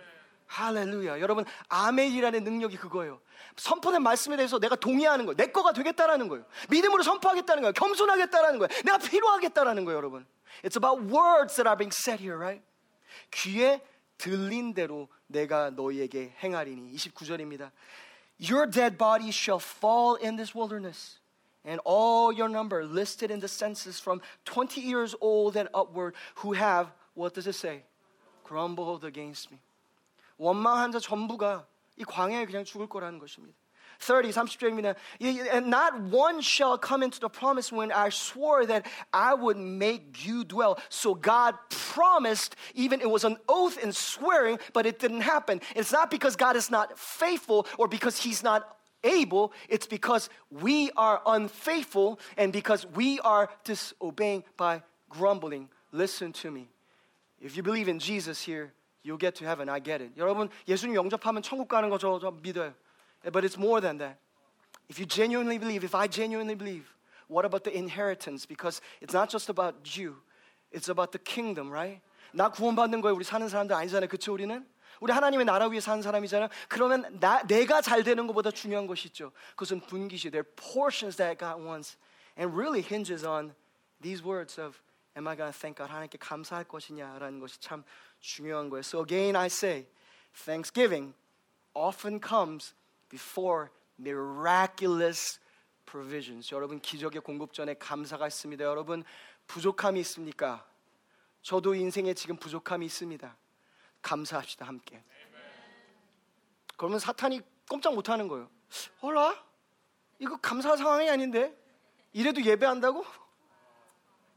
할렐루야. 0.47 1.19
여러분, 1.19 1.45
아멘이라는 1.69 2.43
능력이 2.43 2.77
그거예요. 2.77 3.19
선포된 3.55 4.03
말씀에 4.03 4.35
대해서 4.35 4.59
내가 4.59 4.75
동의하는 4.75 5.25
거예요. 5.25 5.35
내 5.35 5.47
거가 5.47 5.73
되겠다라는 5.73 6.27
거예요. 6.27 6.45
믿음으로 6.69 7.01
선포하겠다는 7.01 7.63
거예요. 7.63 7.73
겸손하겠다라는 7.73 8.59
거예요. 8.59 8.81
내가 8.83 8.99
필요하겠다라는 8.99 9.85
거예요, 9.85 9.97
여러분. 9.97 10.27
It's 10.63 10.77
about 10.77 11.01
words 11.11 11.55
that 11.55 11.67
are 11.67 11.75
being 11.75 11.91
said 11.91 12.21
here, 12.21 12.37
right? 12.37 12.61
귀에 13.31 13.81
들린 14.17 14.73
대로 14.73 15.09
내가 15.27 15.69
너희에게 15.69 16.35
행하리니 16.41 16.93
29절입니다. 16.95 17.71
Your 18.39 18.69
dead 18.69 18.97
body 18.97 19.29
shall 19.29 19.59
fall 19.59 20.17
in 20.21 20.37
this 20.37 20.55
wilderness. 20.55 21.19
And 21.65 21.79
all 21.85 22.33
your 22.33 22.49
number 22.49 22.83
listed 22.83 23.31
in 23.31 23.39
the 23.39 23.47
census 23.47 23.99
from 23.99 24.21
20 24.45 24.81
years 24.81 25.15
old 25.21 25.57
and 25.57 25.69
upward 25.73 26.13
who 26.43 26.53
have, 26.53 26.91
what 27.15 27.33
does 27.33 27.47
it 27.47 27.55
say? 27.55 27.83
Grumbled 28.43 29.05
against 29.05 29.51
me. 29.51 29.59
원망한 30.37 30.91
자 30.91 30.99
전부가 30.99 31.65
이 31.97 32.03
광야에 32.03 32.45
그냥 32.45 32.65
죽을 32.65 32.87
거라는 32.87 33.19
것입니다. 33.19 33.55
30, 33.99 34.31
30절입니다. 34.31 34.95
And 35.51 35.67
not 35.67 35.99
one 36.11 36.41
shall 36.41 36.77
come 36.77 37.03
into 37.03 37.19
the 37.19 37.29
promise 37.29 37.71
when 37.71 37.91
I 37.91 38.09
swore 38.09 38.65
that 38.65 38.85
I 39.13 39.33
would 39.33 39.57
make 39.57 40.25
you 40.25 40.43
dwell. 40.43 40.79
So 40.89 41.15
God 41.15 41.55
promised, 41.69 42.55
even 42.75 43.01
it 43.01 43.09
was 43.09 43.23
an 43.23 43.37
oath 43.47 43.81
and 43.81 43.95
swearing, 43.95 44.59
but 44.73 44.85
it 44.85 44.99
didn't 44.99 45.21
happen. 45.21 45.61
It's 45.75 45.91
not 45.91 46.11
because 46.11 46.35
God 46.35 46.55
is 46.55 46.69
not 46.69 46.99
faithful 46.99 47.65
or 47.77 47.87
because 47.87 48.17
He's 48.17 48.43
not 48.43 48.77
able, 49.03 49.51
it's 49.67 49.87
because 49.87 50.29
we 50.49 50.89
are 50.95 51.21
unfaithful 51.25 52.19
and 52.37 52.53
because 52.53 52.85
we 52.95 53.19
are 53.19 53.49
disobeying 53.63 54.43
by 54.57 54.81
grumbling. 55.09 55.69
Listen 55.91 56.31
to 56.33 56.49
me. 56.49 56.69
If 57.41 57.57
you 57.57 57.63
believe 57.63 57.89
in 57.89 57.99
Jesus 57.99 58.41
here, 58.41 58.71
you'll 59.03 59.17
get 59.17 59.35
to 59.35 59.45
heaven. 59.45 59.67
I 59.69 59.79
get 59.79 60.01
it. 60.01 60.11
여러분, 60.17 60.49
예수님 60.67 60.95
영접하면 60.95 61.43
천국 61.43 61.67
가는 61.67 61.89
거 61.89 61.97
저, 61.97 62.17
저 62.19 62.31
믿어요. 62.31 62.73
But 63.31 63.45
it's 63.45 63.57
more 63.57 63.79
than 63.81 63.97
that. 63.99 64.17
If 64.89 64.99
you 64.99 65.05
genuinely 65.05 65.57
believe, 65.57 65.83
if 65.83 65.95
I 65.95 66.07
genuinely 66.07 66.55
believe, 66.55 66.85
what 67.27 67.45
about 67.45 67.63
the 67.63 67.75
inheritance? 67.75 68.45
Because 68.45 68.81
it's 69.01 69.13
not 69.13 69.29
just 69.29 69.49
about 69.49 69.97
you, 69.97 70.15
it's 70.71 70.89
about 70.89 71.11
the 71.11 71.19
kingdom, 71.19 71.71
right? 71.71 72.01
나 72.33 72.49
구원받는 72.49 73.01
거에 73.01 73.11
우리 73.11 73.23
사는 73.23 73.47
사람들 73.47 73.75
아니잖아요. 73.75 74.09
그쵸, 74.09 74.33
우리는? 74.33 74.65
우리 74.99 75.11
하나님의 75.11 75.45
나라 75.45 75.67
위에 75.67 75.79
사는 75.79 76.01
사람이잖아요. 76.01 76.49
그러면 76.67 77.19
나, 77.19 77.43
내가 77.43 77.81
잘 77.81 78.03
되는 78.03 78.27
것보다 78.27 78.51
중요한 78.51 78.87
것이 78.87 79.07
있죠. 79.07 79.31
그것은 79.51 79.81
분기시. 79.81 80.31
They're 80.31 80.45
portions 80.55 81.17
that 81.17 81.37
God 81.37 81.61
wants. 81.61 81.97
And 82.37 82.55
really 82.55 82.81
hinges 82.81 83.25
on 83.25 83.53
these 84.01 84.23
words 84.23 84.59
of 84.59 84.81
Am 85.15 85.27
I 85.27 85.35
going 85.35 85.51
to 85.51 85.57
thank 85.57 85.77
God? 85.77 85.91
하나님께 85.91 86.17
감사할 86.17 86.63
것이냐라는 86.63 87.39
것이 87.39 87.59
참 87.59 87.83
중요한 88.19 88.69
거예요. 88.69 88.81
So 88.81 89.01
again 89.01 89.35
I 89.35 89.45
say, 89.45 89.85
thanksgiving 90.33 91.13
often 91.75 92.19
comes 92.19 92.73
before 93.08 93.68
miraculous 93.98 95.40
provisions. 95.86 96.54
여러분 96.54 96.80
기적의 96.80 97.22
공급 97.22 97.52
전에 97.52 97.74
감사가 97.74 98.26
있습니다. 98.26 98.64
여러분 98.64 99.04
부족함이 99.46 99.98
있습니까? 100.00 100.66
저도 101.42 101.74
인생에 101.74 102.14
지금 102.14 102.36
부족함이 102.36 102.84
있습니다. 102.86 103.36
감사합시다 104.02 104.66
함께. 104.66 105.02
그러면 106.76 106.98
사탄이 106.98 107.40
꼼짝 107.68 107.94
못 107.94 108.08
하는 108.08 108.28
거예요. 108.28 108.48
어라? 109.00 109.44
이거 110.18 110.36
감사 110.36 110.76
상황이 110.76 111.08
아닌데? 111.08 111.56
이래도 112.12 112.42
예배한다고? 112.42 113.04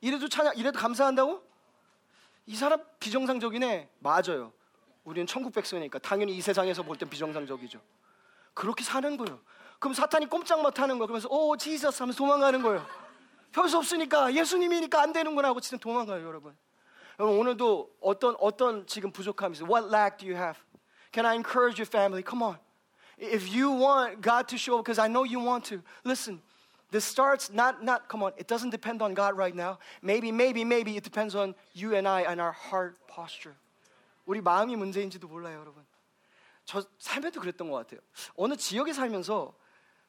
이래도 0.01 0.27
찬양, 0.27 0.57
이래도 0.57 0.79
감사한다고? 0.79 1.43
이 2.47 2.55
사람 2.55 2.83
비정상적이네. 2.99 3.89
맞아요. 3.99 4.51
우리는 5.03 5.27
천국 5.27 5.53
백성이니까 5.53 5.99
당연히 5.99 6.35
이 6.35 6.41
세상에서 6.41 6.83
볼 6.83 6.97
땐 6.97 7.09
비정상적이죠. 7.09 7.79
그렇게 8.53 8.83
사는 8.83 9.17
거예요. 9.17 9.39
그럼 9.79 9.93
사탄이 9.93 10.27
꼼짝 10.27 10.61
못 10.61 10.79
하는 10.79 10.97
거예요. 10.97 11.07
그러면서 11.07 11.27
오 11.29 11.57
지저스 11.57 12.03
하면서 12.03 12.17
도망가는 12.17 12.61
거예요. 12.61 12.85
별수 13.51 13.77
없으니까 13.77 14.33
예수님이니까 14.33 15.01
안 15.01 15.13
되는구나 15.13 15.49
하고 15.49 15.59
진짜 15.59 15.79
도망가요, 15.81 16.25
여러분. 16.25 16.55
여러분 17.19 17.39
오늘도 17.39 17.97
어떤 18.01 18.35
어떤 18.39 18.87
지금 18.87 19.11
부족함이 19.11 19.55
있어요. 19.55 19.67
What 19.69 19.87
lack 19.87 20.17
do 20.17 20.27
you 20.27 20.35
have? 20.35 20.59
Can 21.11 21.25
I 21.25 21.35
encourage 21.35 21.79
your 21.79 21.87
family? 21.87 22.23
Come 22.23 22.43
on. 22.43 22.57
If 23.17 23.53
you 23.53 23.69
want 23.69 24.21
God 24.21 24.47
to 24.47 24.57
show 24.57 24.79
up, 24.79 24.85
because 24.85 24.97
I 24.97 25.07
know 25.07 25.23
you 25.23 25.39
want 25.39 25.65
to, 25.69 25.83
listen. 26.03 26.41
This 26.91 27.05
starts 27.05 27.49
not 27.53 27.83
not 27.83 28.09
come 28.09 28.21
on. 28.21 28.33
It 28.37 28.47
doesn't 28.47 28.71
depend 28.71 29.01
on 29.01 29.13
God 29.13 29.37
right 29.37 29.55
now. 29.55 29.79
Maybe 30.01 30.31
maybe 30.31 30.65
maybe 30.65 30.97
it 30.97 31.03
depends 31.03 31.35
on 31.35 31.55
you 31.73 31.95
and 31.95 32.07
I 32.07 32.23
and 32.23 32.41
our 32.41 32.51
heart 32.51 32.97
posture. 33.07 33.55
우리 34.27 34.41
마음이 34.41 34.75
문제인지도 34.75 35.27
몰라요, 35.27 35.59
여러분. 35.59 35.85
저 36.65 36.83
삶에도 36.99 37.39
그랬던 37.39 37.69
것 37.69 37.77
같아요. 37.77 37.99
어느 38.35 38.55
지역에 38.55 38.93
살면서 38.93 39.55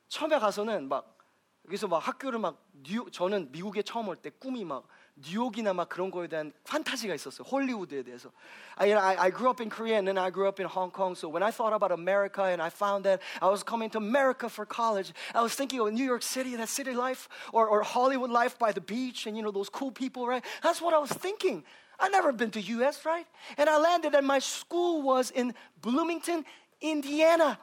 처음에 0.09 0.39
가서는 0.39 0.89
막 0.89 1.19
여기서 1.67 1.89
막 1.89 1.99
학교를 1.99 2.39
막 2.39 2.69
뉴욕 2.83 3.13
저는 3.13 3.51
미국에 3.53 3.83
처음 3.83 4.09
올 4.09 4.17
때 4.17 4.31
꿈이 4.31 4.65
막 4.65 4.87
뉴욕이나 5.20 5.74
막 5.74 5.90
그런 5.90 6.12
거에 6.12 6.28
대한 6.28 6.54
판타지가 6.64 7.16
있었어요. 7.16 7.48
홀리우드에 7.48 8.04
대해서. 8.04 8.32
I, 8.78 8.94
I, 8.94 9.18
I 9.18 9.32
grew 9.32 9.50
up 9.50 9.62
in 9.62 9.70
Korea 9.70 9.98
and 9.98 10.08
then 10.08 10.18
I 10.18 10.30
grew 10.30 10.48
up 10.48 10.60
in 10.60 10.68
Hong 10.68 10.92
Kong. 10.92 11.16
So 11.16 11.28
when 11.28 11.42
I 11.42 11.50
thought 11.50 11.74
about 11.74 11.92
America 11.92 12.44
and 12.44 12.62
I 12.62 12.70
found 12.70 13.04
that 13.06 13.22
I 13.42 13.50
was 13.50 13.64
coming 13.64 13.90
to 13.92 13.98
America 13.98 14.48
for 14.48 14.66
college, 14.66 15.14
I 15.34 15.42
was 15.42 15.56
thinking 15.56 15.80
of 15.80 15.92
New 15.92 16.06
York 16.06 16.22
City, 16.22 16.56
that 16.58 16.70
city 16.70 16.94
life, 16.94 17.28
or, 17.52 17.68
or 17.68 17.82
Hollywood 17.82 18.30
life 18.30 18.60
by 18.60 18.72
the 18.72 18.82
beach 18.82 19.26
and 19.26 19.36
you 19.36 19.42
know 19.42 19.52
those 19.52 19.70
cool 19.70 19.92
people, 19.92 20.28
right? 20.28 20.44
That's 20.62 20.82
what 20.82 20.94
I 20.94 21.00
was 21.00 21.10
thinking. 21.10 21.64
I 22.00 22.10
never 22.10 22.32
been 22.32 22.52
to 22.52 22.62
US, 22.62 23.04
right? 23.04 23.26
And 23.58 23.68
I 23.70 23.78
landed 23.80 24.14
and 24.14 24.28
my 24.28 24.40
school 24.40 25.02
was 25.02 25.32
in 25.32 25.56
Bloomington, 25.82 26.46
Indiana. 26.80 27.58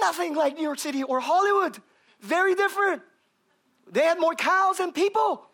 Nothing 0.00 0.34
like 0.34 0.56
New 0.56 0.62
York 0.62 0.78
City 0.78 1.02
or 1.02 1.20
Hollywood. 1.20 1.76
Very 2.20 2.54
different. 2.54 3.02
They 3.90 4.02
had 4.02 4.18
more 4.18 4.34
cows 4.34 4.78
than 4.78 4.92
people. 4.92 5.48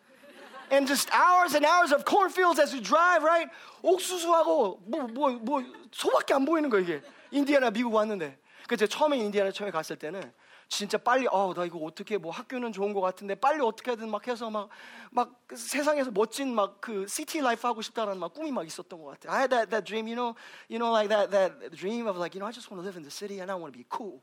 and 0.71 0.87
just 0.87 1.09
hours 1.13 1.55
and 1.55 1.65
hours 1.65 1.93
of 1.93 2.05
cornfields 2.05 2.59
as 2.59 2.73
you 2.73 2.81
drive, 2.81 3.23
right? 3.23 3.49
옥수수하고 3.81 4.81
뭐, 4.85 5.07
뭐, 5.07 5.31
뭐, 5.31 5.63
소밖에 5.91 6.33
안 6.33 6.45
보이는 6.45 6.69
거야, 6.69 6.81
이게. 6.81 7.01
인디아나 7.31 7.71
미국 7.71 7.93
왔는데. 7.93 8.37
그래서 8.67 8.87
처음에 8.87 9.17
인디아나 9.17 9.51
처음에 9.51 9.71
갔을 9.71 9.95
때는 9.95 10.33
진짜 10.67 10.97
빨리, 10.97 11.27
어, 11.27 11.53
나 11.53 11.65
이거 11.65 11.77
어떻게, 11.79 12.17
뭐 12.17 12.31
학교는 12.31 12.73
좋은 12.73 12.93
것 12.93 13.01
같은데 13.01 13.35
빨리 13.35 13.61
어떻게든 13.61 14.09
막 14.09 14.27
해서 14.27 14.49
막, 14.49 14.69
막 15.11 15.39
세상에서 15.53 16.09
멋진 16.11 16.55
막 16.55 16.81
그 16.81 17.05
시티 17.07 17.41
라이프 17.41 17.67
하고 17.67 17.81
싶다는 17.83 18.17
막 18.17 18.33
꿈이 18.33 18.51
막 18.51 18.65
있었던 18.65 19.01
것 19.01 19.11
같아. 19.11 19.31
I 19.31 19.39
had 19.41 19.49
that, 19.51 19.69
that 19.69 19.85
dream, 19.85 20.07
you 20.07 20.15
know, 20.15 20.35
you 20.67 20.79
know, 20.79 20.91
like 20.91 21.09
that, 21.09 21.29
that 21.29 21.75
dream 21.75 22.07
of 22.07 22.17
like, 22.17 22.33
you 22.33 22.39
know, 22.39 22.47
I 22.47 22.51
just 22.51 22.71
want 22.71 22.81
to 22.81 22.85
live 22.85 22.97
in 22.97 23.03
the 23.03 23.11
city 23.11 23.39
and 23.39 23.51
I 23.51 23.55
want 23.55 23.73
to 23.73 23.77
be 23.77 23.85
cool. 23.89 24.21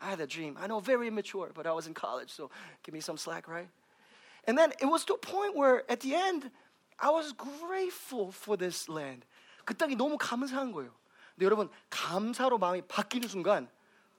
I 0.00 0.08
had 0.08 0.18
that 0.18 0.30
dream. 0.30 0.56
I 0.58 0.66
know, 0.66 0.80
very 0.80 1.08
immature, 1.08 1.50
but 1.54 1.66
I 1.66 1.72
was 1.72 1.86
in 1.86 1.94
college, 1.94 2.30
so 2.30 2.50
give 2.82 2.94
me 2.94 3.00
some 3.00 3.16
slack, 3.16 3.46
right? 3.48 3.68
And 4.48 4.58
then 4.58 4.72
it 4.80 4.86
was 4.86 5.04
to 5.06 5.14
a 5.14 5.18
point 5.18 5.56
where 5.56 5.84
at 5.90 6.00
the 6.00 6.14
end, 6.14 6.50
I 6.98 7.10
was 7.10 7.32
grateful 7.32 8.30
for 8.32 8.56
this 8.56 8.88
land. 8.90 9.24
그 9.64 9.74
땅이 9.74 9.96
너무 9.96 10.18
감사한 10.18 10.72
거예요. 10.72 10.92
근데 11.34 11.46
여러분, 11.46 11.70
감사로 11.90 12.58
마음이 12.58 12.82
바뀌는 12.82 13.28
순간 13.28 13.68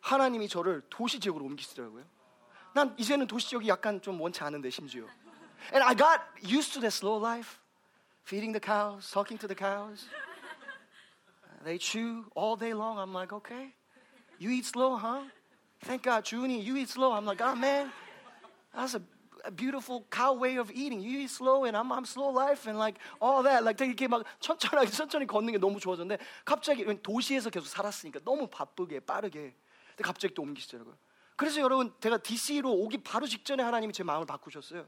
하나님이 0.02 0.50
저를 0.50 0.82
도시 0.90 1.20
지역으로 1.20 1.46
옮기시더라고요. 1.46 2.04
난 2.74 2.94
이제는 2.98 3.28
도시 3.28 3.50
지역이 3.50 3.68
약간 3.68 4.02
좀 4.02 4.20
원치 4.20 4.44
않은데 4.44 4.70
심지어. 4.70 5.06
And 5.72 5.84
I 5.84 5.96
got 5.96 6.22
used 6.44 6.74
to 6.74 6.82
the 6.82 6.92
slow 6.92 7.18
life. 7.18 7.60
Feeding 8.26 8.54
the 8.54 8.60
cows, 8.60 9.10
talking 9.12 9.38
to 9.40 9.48
the 9.48 9.56
cows. 9.56 10.10
They 11.64 11.78
chew 11.78 12.26
all 12.36 12.56
day 12.58 12.74
long. 12.74 12.98
I'm 12.98 13.14
like, 13.14 13.32
okay. 13.34 13.74
You 14.40 14.50
eat 14.50 14.66
slow, 14.66 14.98
huh? 14.98 15.22
Thank 15.82 16.04
God, 16.04 16.26
Junie, 16.26 16.60
you 16.60 16.76
eat 16.76 16.90
slow. 16.90 17.14
I'm 17.14 17.26
like, 17.26 17.42
oh 17.42 17.56
man, 17.56 17.92
that's 18.74 18.96
a 18.96 18.98
a 18.98 19.02
beautiful 19.57 20.05
cow 20.11 20.33
way 20.33 20.59
of 20.59 20.71
eating. 20.71 21.01
You 21.01 21.21
eat 21.21 21.31
slow 21.31 21.65
and 21.65 21.77
I'm, 21.77 21.93
I'm 21.93 22.05
slow 22.05 22.31
life 22.31 22.69
and 22.69 22.79
like 22.79 22.99
all 23.21 23.43
that. 23.45 23.65
Like 23.65 23.77
되게 23.77 23.93
이렇게 23.93 24.09
막 24.09 24.25
천천히 24.41 24.91
천천히 24.91 25.27
걷는 25.27 25.53
게 25.53 25.59
너무 25.59 25.81
좋아졌는데 25.81 26.23
갑자기 26.45 26.85
도시에서 27.03 27.51
계속 27.51 27.67
살았으니까 27.69 28.21
너무 28.25 28.49
바쁘게 28.49 29.01
빠르게. 29.01 29.55
근데 29.91 30.03
갑자기 30.03 30.35
또 30.35 30.43
옮기시더라고요. 30.43 30.97
그래서 31.37 31.61
여러분 31.61 31.93
제가 32.01 32.19
DC로 32.19 32.71
오기 32.71 32.99
바로 32.99 33.27
직전에 33.27 33.63
하나님이 33.63 33.93
제 33.93 34.03
마음을 34.03 34.27
바꾸셨어요. 34.27 34.87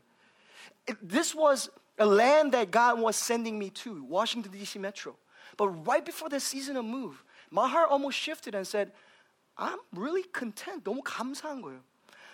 This 1.01 1.37
was 1.37 1.71
a 1.99 2.07
land 2.07 2.53
that 2.53 2.71
God 2.71 3.01
was 3.01 3.17
sending 3.17 3.57
me 3.57 3.71
to, 3.85 4.05
Washington 4.05 4.53
D.C. 4.53 4.79
Metro. 4.79 5.17
But 5.57 5.69
right 5.87 6.05
before 6.05 6.29
the 6.29 6.41
season 6.41 6.77
of 6.77 6.85
move, 6.85 7.25
my 7.51 7.69
heart 7.69 7.91
almost 7.91 8.19
shifted 8.19 8.55
and 8.55 8.67
said, 8.67 8.93
I'm 9.57 9.79
really 9.93 10.25
content. 10.33 10.85
너무 10.85 11.03
감사한 11.03 11.63
거예요. 11.63 11.83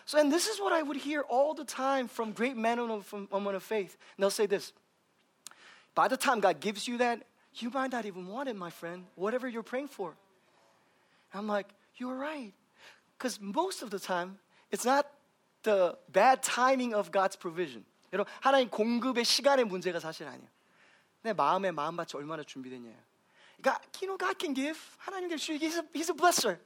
So, 0.07 0.19
and 0.19 0.31
this 0.31 0.47
is 0.47 0.59
what 0.59 0.73
I 0.73 0.81
would 0.81 0.97
hear 0.97 1.21
all 1.21 1.53
the 1.53 1.63
time 1.63 2.07
from 2.07 2.31
great 2.33 2.57
men 2.57 2.79
and 2.79 3.05
from 3.05 3.27
women 3.31 3.55
of 3.55 3.63
faith. 3.63 3.97
And 4.17 4.23
they'll 4.23 4.29
say 4.29 4.45
this 4.45 4.73
By 5.95 6.07
the 6.07 6.17
time 6.17 6.39
God 6.39 6.59
gives 6.59 6.87
you 6.87 6.97
that, 6.97 7.23
you 7.55 7.69
might 7.69 7.91
not 7.91 8.05
even 8.05 8.27
want 8.27 8.49
it, 8.49 8.55
my 8.55 8.69
friend, 8.69 9.05
whatever 9.15 9.47
you're 9.47 9.63
praying 9.63 9.87
for. 9.87 10.15
I'm 11.33 11.47
like, 11.47 11.67
You're 11.97 12.15
right. 12.15 12.53
Because 13.17 13.39
most 13.39 13.81
of 13.81 13.89
the 13.89 13.99
time, 13.99 14.37
it's 14.71 14.85
not 14.85 15.07
the 15.63 15.97
bad 16.11 16.43
timing 16.43 16.93
of 16.93 17.11
God's 17.11 17.35
provision. 17.35 17.85
여러분, 18.11 18.31
하나님 18.41 18.69
공급의 18.69 19.23
시간의 19.23 19.65
문제가 19.65 19.99
사실 19.99 20.27
아니에요. 20.27 20.47
내 21.23 21.33
마음의 21.33 21.71
마음밭이 21.71 22.11
얼마나 22.15 22.43
준비됐냐요. 22.43 22.95
God, 23.63 23.79
you 24.01 24.07
know, 24.07 24.17
God 24.17 24.37
can 24.37 24.53
give. 24.53 24.77
하나님 24.99 25.31
he's 25.31 25.77
a, 25.77 25.85
he's 25.93 26.09
a 26.09 26.13
blesser. 26.13 26.59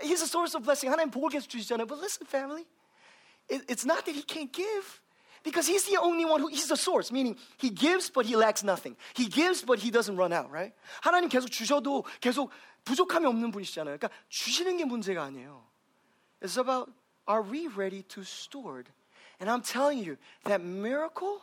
He's 0.00 0.22
a 0.22 0.26
source 0.26 0.54
of 0.54 0.64
blessing. 0.64 0.90
하나님 0.90 1.10
복을 1.10 1.30
계속 1.30 1.48
주시잖아요. 1.48 1.86
But 1.86 1.98
listen, 1.98 2.26
family, 2.26 2.64
it, 3.50 3.62
it's 3.68 3.84
not 3.84 4.04
that 4.06 4.14
he 4.14 4.22
can't 4.22 4.52
give. 4.52 5.00
Because 5.42 5.68
he's 5.68 5.84
the 5.84 5.96
only 5.98 6.24
one 6.24 6.40
who, 6.40 6.48
he's 6.48 6.66
the 6.66 6.76
source, 6.76 7.12
meaning 7.12 7.36
he 7.56 7.70
gives 7.70 8.10
but 8.10 8.26
he 8.26 8.34
lacks 8.34 8.64
nothing. 8.64 8.96
He 9.14 9.26
gives 9.26 9.62
but 9.62 9.78
he 9.78 9.92
doesn't 9.92 10.16
run 10.16 10.32
out, 10.32 10.50
right? 10.50 10.72
하나님 11.02 11.28
계속 11.28 11.50
주셔도 11.50 12.04
계속 12.20 12.50
부족함이 12.84 13.26
없는 13.26 13.52
분이시잖아요. 13.52 13.96
그러니까 13.96 14.08
주시는 14.28 14.76
게 14.76 14.84
문제가 14.84 15.22
아니에요. 15.22 15.62
It's 16.42 16.56
about 16.56 16.90
are 17.28 17.42
we 17.42 17.68
ready 17.68 18.02
to 18.02 18.22
steward? 18.22 18.90
And 19.38 19.48
I'm 19.48 19.62
telling 19.62 19.98
you, 19.98 20.16
that 20.44 20.62
miracle 20.62 21.42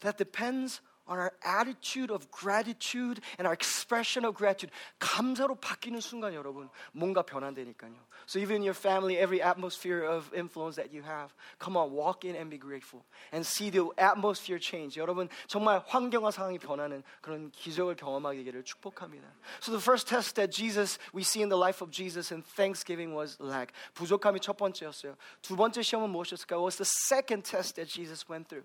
that 0.00 0.18
depends 0.18 0.80
on 1.10 1.18
our 1.18 1.32
attitude 1.44 2.10
of 2.10 2.30
gratitude 2.30 3.20
and 3.36 3.46
our 3.46 3.52
expression 3.52 4.24
of 4.24 4.36
gratitude. 4.36 4.70
감사로 5.00 5.56
바뀌는 5.56 6.00
순간 6.00 6.32
여러분 6.34 6.70
뭔가 6.92 7.22
변한다니까요. 7.22 7.96
So 8.26 8.38
even 8.38 8.56
in 8.56 8.62
your 8.62 8.78
family, 8.78 9.18
every 9.18 9.42
atmosphere 9.42 10.04
of 10.04 10.30
influence 10.32 10.76
that 10.76 10.94
you 10.94 11.02
have, 11.02 11.34
come 11.58 11.76
on, 11.76 11.90
walk 11.90 12.24
in 12.24 12.36
and 12.36 12.48
be 12.48 12.58
grateful 12.58 13.02
and 13.32 13.44
see 13.44 13.70
the 13.70 13.90
atmosphere 13.98 14.60
change. 14.60 15.00
여러분 15.00 15.28
정말 15.48 15.82
환경과 15.84 16.30
상황이 16.30 16.60
변하는 16.60 17.02
그런 17.20 17.50
기적을 17.50 17.96
경험하게 17.96 18.38
되기를 18.38 18.62
축복합니다. 18.62 19.26
So 19.60 19.72
the 19.72 19.82
first 19.82 20.06
test 20.06 20.36
that 20.36 20.54
Jesus 20.54 21.00
we 21.12 21.22
see 21.22 21.42
in 21.42 21.48
the 21.48 21.58
life 21.58 21.82
of 21.82 21.90
Jesus 21.90 22.32
in 22.32 22.42
Thanksgiving 22.54 23.16
was 23.16 23.36
lack. 23.42 23.74
부족함이 23.94 24.38
첫 24.38 24.56
번째였어요. 24.56 25.16
두 25.42 25.56
번째 25.56 25.82
시험은 25.82 26.08
무엇이었을까요? 26.10 26.62
Was 26.62 26.78
the 26.78 26.86
second 26.86 27.42
test 27.42 27.74
that 27.74 27.90
Jesus 27.90 28.24
went 28.30 28.46
through. 28.46 28.64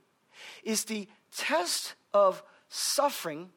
Is 0.63 0.85
the 0.85 1.07
test 1.31 1.95
of 2.13 2.43
suffering. 2.69 3.49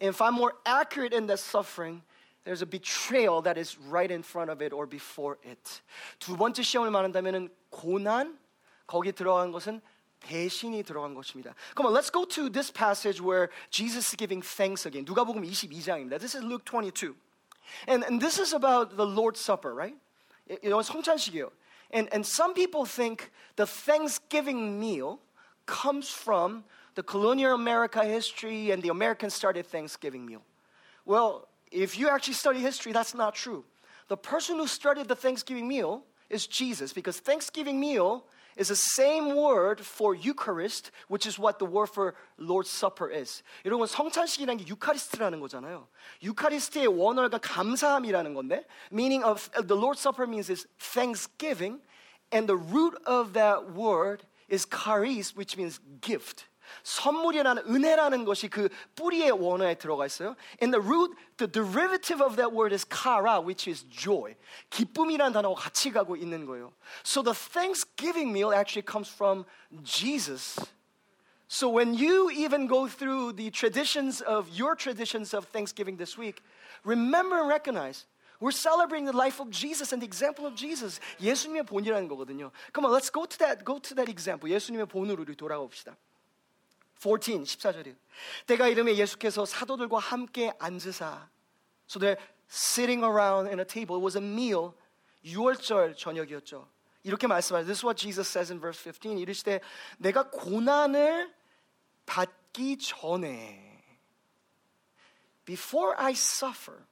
And 0.00 0.08
if 0.10 0.22
I'm 0.22 0.34
more 0.34 0.54
accurate 0.64 1.12
in 1.12 1.26
the 1.26 1.36
suffering, 1.36 2.02
there's 2.44 2.62
a 2.62 2.66
betrayal 2.66 3.42
that 3.42 3.58
is 3.58 3.78
right 3.78 4.10
in 4.10 4.22
front 4.22 4.50
of 4.50 4.62
it 4.62 4.72
or 4.72 4.86
before 4.86 5.38
it. 5.44 5.82
두 6.18 6.36
번째 6.36 6.62
시험을 6.62 6.90
말한다면은 6.90 7.50
고난 7.70 8.38
거기 8.86 9.12
들어간 9.12 9.52
것은 9.52 9.80
대신이 10.20 10.82
들어간 10.82 11.14
것입니다. 11.14 11.54
Come 11.76 11.86
on, 11.86 11.94
let's 11.94 12.10
go 12.10 12.24
to 12.24 12.48
this 12.50 12.70
passage 12.70 13.20
where 13.20 13.50
Jesus 13.70 14.08
is 14.08 14.16
giving 14.16 14.42
thanks 14.42 14.86
again. 14.86 15.04
누가복음 15.04 15.42
22장입니다. 15.42 16.18
This 16.18 16.36
is 16.36 16.44
Luke 16.44 16.64
22. 16.64 17.14
And, 17.86 18.04
and 18.04 18.20
this 18.20 18.38
is 18.38 18.52
about 18.54 18.96
the 18.96 19.06
Lord's 19.06 19.40
Supper, 19.40 19.74
right? 19.74 19.96
You 20.62 20.70
know, 20.70 20.80
성찬식이에요. 20.80 21.50
And, 21.92 22.08
and 22.12 22.24
some 22.24 22.54
people 22.54 22.84
think 22.84 23.30
the 23.56 23.66
Thanksgiving 23.66 24.78
meal 24.78 25.20
comes 25.66 26.10
from 26.10 26.64
the 26.94 27.02
colonial 27.02 27.54
America 27.54 28.04
history 28.04 28.70
and 28.70 28.82
the 28.82 28.88
Americans 28.88 29.34
started 29.34 29.66
Thanksgiving 29.66 30.26
meal. 30.26 30.42
Well, 31.04 31.48
if 31.70 31.98
you 31.98 32.08
actually 32.08 32.34
study 32.34 32.60
history, 32.60 32.92
that's 32.92 33.14
not 33.14 33.34
true. 33.34 33.64
The 34.08 34.16
person 34.16 34.56
who 34.56 34.66
started 34.66 35.08
the 35.08 35.14
Thanksgiving 35.14 35.68
meal 35.68 36.02
is 36.28 36.46
Jesus 36.46 36.92
because 36.92 37.20
Thanksgiving 37.20 37.78
meal 37.78 38.24
is 38.56 38.68
the 38.68 38.76
same 38.76 39.36
word 39.36 39.80
for 39.80 40.14
Eucharist, 40.14 40.90
which 41.08 41.26
is 41.26 41.38
what 41.38 41.58
the 41.58 41.64
word 41.64 41.86
for 41.86 42.14
Lord's 42.36 42.68
Supper 42.68 43.08
is. 43.08 43.42
여러분 43.64 43.86
성찬식이라는 43.86 44.58
게 44.58 44.66
유카리스트라는 44.66 45.40
거잖아요. 45.40 45.86
유카리스트의 46.22 46.88
원어가 46.88 47.38
감사함이라는 47.38 48.34
건데, 48.34 48.66
meaning 48.90 49.24
of 49.24 49.48
the 49.66 49.76
Lord's 49.76 50.00
Supper 50.00 50.26
means 50.26 50.50
is 50.50 50.66
thanksgiving, 50.78 51.80
and 52.32 52.48
the 52.48 52.56
root 52.56 52.98
of 53.06 53.32
that 53.32 53.72
word 53.72 54.26
is 54.49 54.65
charis, 54.69 55.35
which 55.35 55.57
means 55.57 55.79
gift. 56.01 56.45
선물이라는 56.83 57.63
은혜라는 57.67 58.25
것이 58.25 58.47
그 58.49 58.69
뿌리의 58.95 59.31
원어에 59.31 59.75
들어가 59.75 60.05
있어요. 60.05 60.35
And 60.61 60.73
the 60.73 60.81
root, 60.81 61.15
the 61.37 61.47
derivative 61.51 62.21
of 62.21 62.35
that 62.37 62.53
word 62.53 62.73
is 62.73 62.85
chara, 62.85 63.39
which 63.39 63.69
is 63.69 63.85
joy. 63.89 64.35
기쁨이라는 64.69 65.33
단어와 65.33 65.55
같이 65.55 65.91
가고 65.91 66.15
있는 66.15 66.45
거예요. 66.45 66.73
So 67.03 67.21
the 67.21 67.33
Thanksgiving 67.33 68.31
meal 68.31 68.53
actually 68.53 68.85
comes 68.85 69.09
from 69.09 69.45
Jesus. 69.83 70.59
So 71.47 71.69
when 71.69 71.93
you 71.93 72.31
even 72.31 72.67
go 72.67 72.87
through 72.87 73.33
the 73.33 73.51
traditions 73.51 74.21
of 74.21 74.49
your 74.49 74.75
traditions 74.75 75.33
of 75.33 75.45
Thanksgiving 75.45 75.97
this 75.97 76.17
week, 76.17 76.41
remember 76.83 77.39
and 77.39 77.47
recognize 77.47 78.05
we're 78.39 78.51
celebrating 78.51 79.05
the 79.05 79.15
life 79.15 79.39
of 79.39 79.49
Jesus 79.49 79.93
and 79.93 80.01
the 80.01 80.07
example 80.07 80.45
of 80.45 80.55
Jesus. 80.55 80.99
예수님의 81.19 81.63
본이라는 81.63 82.07
거거든요. 82.07 82.51
Come 82.73 82.85
on, 82.85 82.91
let's 82.91 83.11
go 83.11 83.25
to 83.25 83.37
that, 83.39 83.63
go 83.63 83.79
to 83.79 83.95
that 83.95 84.09
example. 84.11 84.51
예수님의 84.51 84.87
본으로 84.87 85.23
우리 85.23 85.35
돌아가 85.35 85.63
14, 85.63 85.95
14절이에요. 86.99 87.95
때가 88.47 88.67
이름에 88.67 88.95
예수께서 88.95 89.45
사도들과 89.45 89.99
함께 89.99 90.51
앉으사. 90.59 91.29
So 91.87 91.99
they're 91.99 92.17
sitting 92.49 93.03
around 93.03 93.47
in 93.47 93.59
a 93.59 93.65
table. 93.65 93.97
It 93.97 94.03
was 94.03 94.17
a 94.17 94.23
meal. 94.23 94.73
유월절 95.23 95.95
저녁이었죠. 95.95 96.67
이렇게 97.03 97.27
말씀하죠. 97.27 97.65
This 97.65 97.79
is 97.79 97.85
what 97.85 97.97
Jesus 97.97 98.27
says 98.29 98.51
in 98.51 98.59
verse 98.59 98.81
15. 98.81 99.19
이르시되 99.19 99.61
내가 99.97 100.29
고난을 100.29 101.33
받기 102.05 102.77
전에 102.77 103.83
before 105.45 105.95
I 105.97 106.13
suffer 106.13 106.85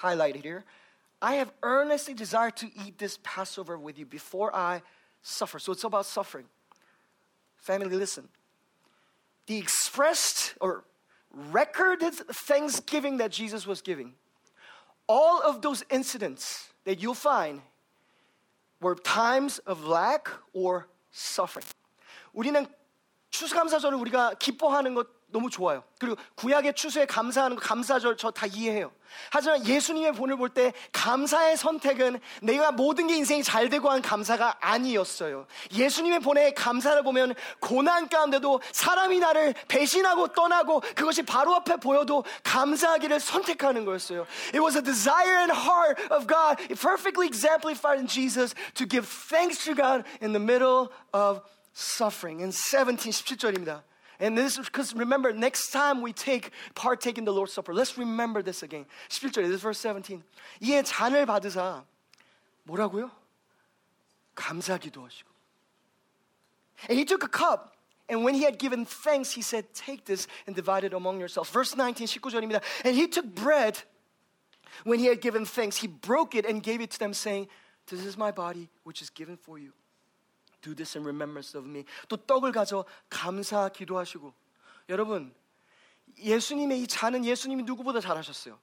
highlighted 0.00 0.42
here 0.42 0.64
I 1.24 1.36
have 1.36 1.50
earnestly 1.62 2.12
desired 2.12 2.54
to 2.58 2.66
eat 2.84 2.98
this 2.98 3.18
Passover 3.22 3.78
with 3.78 3.98
you 3.98 4.04
before 4.04 4.54
I 4.54 4.82
suffer. 5.22 5.58
So 5.58 5.72
it's 5.72 5.84
about 5.84 6.04
suffering. 6.04 6.44
Family, 7.56 7.96
listen. 7.96 8.28
The 9.46 9.56
expressed 9.56 10.52
or 10.60 10.84
recorded 11.32 12.12
thanksgiving 12.12 13.16
that 13.16 13.30
Jesus 13.30 13.66
was 13.66 13.80
giving, 13.80 14.12
all 15.06 15.40
of 15.40 15.62
those 15.62 15.82
incidents 15.88 16.68
that 16.84 17.00
you'll 17.00 17.14
find 17.14 17.62
were 18.82 18.94
times 18.94 19.60
of 19.60 19.86
lack 19.86 20.28
or 20.52 20.88
suffering. 21.10 21.64
우리는 22.34 22.66
추수감사절을 23.30 23.96
우리가 23.98 24.34
기뻐하는 24.38 24.94
것 24.94 25.08
너무 25.31 25.49
좋아요. 25.49 25.83
그리고 25.99 26.15
구약의 26.35 26.73
추수에 26.75 27.05
감사하는 27.05 27.55
거 27.55 27.61
감사절 27.61 28.17
저 28.17 28.31
다 28.31 28.45
이해해요. 28.45 28.91
하지만 29.31 29.65
예수님의 29.65 30.13
본을 30.13 30.37
볼 30.37 30.49
때 30.49 30.71
감사의 30.93 31.57
선택은 31.57 32.19
내가 32.41 32.71
모든 32.71 33.07
게 33.07 33.15
인생이 33.15 33.43
잘 33.43 33.69
되고 33.69 33.89
한 33.89 34.01
감사가 34.01 34.57
아니었어요. 34.61 35.47
예수님의 35.73 36.19
본의 36.19 36.53
감사를 36.53 37.01
보면 37.03 37.33
고난 37.59 38.07
가운데도 38.07 38.61
사람이 38.71 39.19
나를 39.19 39.53
배신하고 39.67 40.29
떠나고 40.29 40.81
그것이 40.95 41.23
바로 41.23 41.55
앞에 41.55 41.77
보여도 41.77 42.23
감사하기를 42.43 43.19
선택하는 43.19 43.85
거였어요. 43.85 44.25
It 44.53 44.59
was 44.59 44.77
a 44.77 44.83
desire 44.83 45.39
and 45.39 45.51
heart 45.51 46.01
of 46.13 46.27
God, 46.27 46.57
perfectly 46.79 47.27
exemplified 47.27 47.99
in 47.99 48.07
Jesus, 48.07 48.55
to 48.75 48.87
give 48.87 49.07
thanks 49.07 49.63
to 49.65 49.75
God 49.75 50.03
in 50.21 50.33
the 50.33 50.43
middle 50.43 50.89
of 51.13 51.41
suffering. 51.75 52.41
In 52.41 52.51
17, 52.51 53.11
17절입니다. 53.11 53.88
And 54.20 54.38
this 54.38 54.58
is 54.58 54.66
because 54.66 54.94
remember, 54.94 55.32
next 55.32 55.70
time 55.70 56.00
we 56.00 56.12
take 56.12 56.50
partake 56.74 57.18
in 57.18 57.24
the 57.24 57.32
Lord's 57.32 57.52
Supper, 57.52 57.74
let's 57.74 57.98
remember 57.98 58.42
this 58.42 58.62
again. 58.62 58.86
11절에 59.08 59.46
this 59.46 59.56
is 59.56 59.62
verse 59.62 59.78
17. 59.78 60.22
이에 60.62 60.82
잔을 60.82 61.26
받으사 61.26 61.84
뭐라고요? 62.64 63.10
감사기도 64.34 65.04
하시고. 65.04 65.28
And 66.88 66.98
he 66.98 67.04
took 67.04 67.24
a 67.24 67.28
cup. 67.28 67.74
And 68.08 68.22
when 68.22 68.34
he 68.34 68.42
had 68.42 68.58
given 68.58 68.84
thanks, 68.84 69.32
he 69.32 69.42
said, 69.42 69.72
Take 69.74 70.04
this 70.04 70.26
and 70.46 70.54
divide 70.54 70.84
it 70.84 70.92
among 70.92 71.18
yourselves. 71.18 71.50
Verse 71.50 71.74
19, 71.74 72.06
19절입니다. 72.06 72.62
And 72.84 72.94
he 72.94 73.08
took 73.08 73.26
bread. 73.34 73.78
When 74.84 74.98
he 74.98 75.06
had 75.06 75.20
given 75.20 75.44
thanks, 75.44 75.76
he 75.76 75.86
broke 75.86 76.34
it 76.34 76.44
and 76.44 76.62
gave 76.62 76.80
it 76.80 76.90
to 76.90 76.98
them, 76.98 77.14
saying, 77.14 77.48
This 77.86 78.04
is 78.04 78.18
my 78.18 78.30
body, 78.30 78.68
which 78.82 79.00
is 79.00 79.08
given 79.08 79.36
for 79.36 79.58
you. 79.58 79.72
Do 80.62 80.74
this 80.74 80.96
in 80.96 81.04
remembrance 81.04 81.56
of 81.56 81.68
me. 81.68 81.84
또 82.08 82.16
떡을 82.16 82.52
가져 82.52 82.84
감사 83.10 83.68
기도하시고. 83.68 84.32
여러분, 84.88 85.34
예수님의 86.18 86.82
이 86.82 86.86
잔은 86.86 87.24
예수님이 87.24 87.64
누구보다 87.64 88.00
잘하셨어요. 88.00 88.58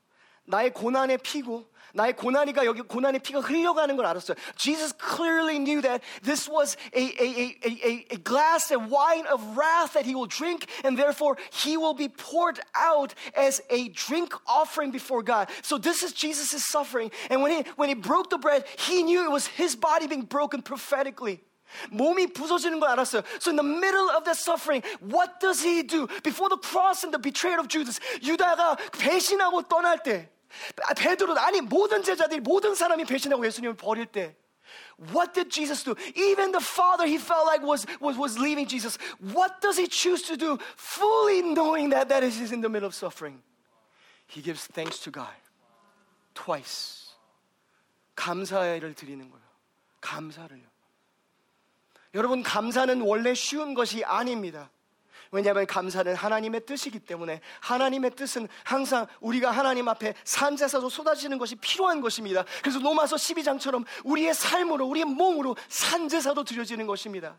나의 0.45 0.73
고난의 0.73 1.19
피고 1.19 1.71
나의 1.93 2.15
고난이가 2.15 2.65
여기 2.65 2.81
고난의 2.81 3.19
피가 3.21 3.41
흘려가는 3.41 3.95
걸 3.95 4.05
알았어요. 4.05 4.37
Jesus 4.55 4.93
clearly 4.97 5.59
knew 5.59 5.81
that 5.81 6.01
this 6.23 6.49
was 6.49 6.77
a, 6.95 7.03
a, 7.19 7.27
a, 7.27 7.59
a, 7.65 8.05
a 8.11 8.17
glass 8.23 8.71
of 8.71 8.89
wine 8.89 9.27
of 9.27 9.43
wrath 9.57 9.93
that 9.93 10.05
he 10.05 10.15
will 10.15 10.27
drink, 10.27 10.67
and 10.83 10.97
therefore 10.97 11.37
he 11.51 11.77
will 11.77 11.93
be 11.93 12.07
poured 12.07 12.59
out 12.73 13.13
as 13.35 13.61
a 13.69 13.89
drink 13.89 14.33
offering 14.47 14.91
before 14.91 15.21
God. 15.21 15.49
So 15.61 15.77
this 15.77 16.01
is 16.01 16.13
Jesus' 16.13 16.65
suffering. 16.65 17.11
And 17.29 17.41
when 17.43 17.51
he, 17.51 17.69
when 17.75 17.89
he 17.89 17.95
broke 17.95 18.29
the 18.29 18.39
bread, 18.39 18.65
he 18.79 19.03
knew 19.03 19.25
it 19.25 19.31
was 19.31 19.45
his 19.47 19.75
body 19.75 20.07
being 20.07 20.23
broken 20.23 20.61
prophetically. 20.61 21.41
몸이 21.91 22.33
부서지는 22.33 22.79
걸 22.79 22.89
알았어요. 22.89 23.23
So 23.39 23.51
in 23.51 23.55
the 23.55 23.63
middle 23.63 24.09
of 24.11 24.23
that 24.25 24.37
suffering, 24.37 24.83
what 24.99 25.39
does 25.39 25.63
he 25.63 25.83
do? 25.83 26.07
Before 26.23 26.49
the 26.49 26.59
cross 26.59 27.03
and 27.03 27.13
the 27.13 27.21
betrayal 27.21 27.59
of 27.59 27.67
Judas, 27.67 27.99
유다가 28.21 28.75
배신하고 28.91 29.63
떠날 29.67 30.03
때, 30.03 30.29
베드로 30.97 31.37
아니 31.39 31.61
모든 31.61 32.03
제자들이 32.03 32.41
모든 32.41 32.75
사람이 32.75 33.05
배신하고 33.05 33.45
예수님을 33.45 33.75
버릴 33.77 34.05
때, 34.05 34.35
what 35.13 35.33
did 35.33 35.49
Jesus 35.49 35.83
do? 35.83 35.95
Even 36.15 36.51
the 36.51 36.61
Father 36.61 37.05
he 37.05 37.17
felt 37.17 37.45
like 37.47 37.63
was, 37.63 37.85
was, 37.99 38.17
was 38.17 38.37
leaving 38.37 38.67
Jesus. 38.67 38.97
What 39.33 39.61
does 39.61 39.77
he 39.77 39.87
choose 39.87 40.23
to 40.27 40.37
do? 40.37 40.59
Fully 40.75 41.41
knowing 41.41 41.89
that 41.89 42.09
that 42.09 42.23
is 42.23 42.51
in 42.51 42.61
the 42.61 42.69
middle 42.69 42.87
of 42.87 42.93
suffering. 42.93 43.41
He 44.27 44.41
gives 44.41 44.65
thanks 44.67 44.99
to 44.99 45.11
God. 45.11 45.35
Twice. 46.33 47.15
감사를 48.15 48.93
드리는 48.93 49.29
거예요. 49.29 49.43
감사를요. 50.01 50.71
여러분, 52.16 52.42
감사는 52.42 53.00
원래 53.02 53.34
쉬운 53.34 53.74
것이 53.74 54.02
아닙니다. 54.04 54.70
왜냐하면 55.30 55.66
감사는 55.66 56.14
하나님의 56.14 56.64
뜻이기 56.66 57.00
때문에 57.00 57.40
하나님의 57.60 58.12
뜻은 58.12 58.48
항상 58.64 59.06
우리가 59.20 59.50
하나님 59.50 59.86
앞에 59.86 60.14
산제사로 60.24 60.88
쏟아지는 60.88 61.36
것이 61.36 61.56
필요한 61.56 62.00
것입니다. 62.00 62.44
그래서 62.62 62.78
로마서 62.78 63.16
12장처럼 63.16 63.84
우리의 64.04 64.34
삶으로, 64.34 64.86
우리의 64.86 65.04
몸으로 65.04 65.56
산제사도 65.68 66.44
드려지는 66.44 66.86
것입니다. 66.86 67.36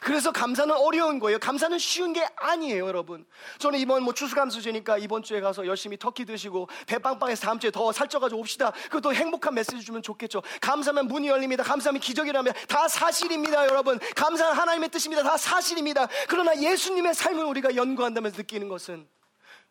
그래서 0.00 0.30
감사는 0.32 0.74
어려운 0.74 1.18
거예요. 1.18 1.38
감사는 1.38 1.78
쉬운 1.78 2.12
게 2.12 2.26
아니에요, 2.36 2.86
여러분. 2.86 3.26
저는 3.58 3.78
이번 3.78 4.02
뭐 4.02 4.14
추수감사주니까 4.14 4.98
이번 4.98 5.22
주에 5.22 5.40
가서 5.40 5.66
열심히 5.66 5.96
터키 5.96 6.24
드시고 6.24 6.68
배 6.86 6.98
빵빵해서 6.98 7.42
다음 7.42 7.58
주에 7.58 7.70
더 7.70 7.90
살쪄가지고 7.92 8.40
옵시다. 8.40 8.70
그것도 8.84 9.14
행복한 9.14 9.54
메시지 9.54 9.80
주면 9.80 10.02
좋겠죠. 10.02 10.42
감사하면 10.60 11.08
문이 11.08 11.28
열립니다. 11.28 11.64
감사하면 11.64 12.00
기적이라면 12.00 12.54
다 12.68 12.88
사실입니다, 12.88 13.66
여러분. 13.66 13.98
감사는 14.14 14.54
하나님의 14.54 14.90
뜻입니다. 14.90 15.22
다 15.22 15.36
사실입니다. 15.36 16.08
그러나 16.28 16.56
예수님의 16.56 17.14
삶을 17.14 17.44
우리가 17.44 17.74
연구한다면서 17.76 18.36
느끼는 18.38 18.68
것은 18.68 19.08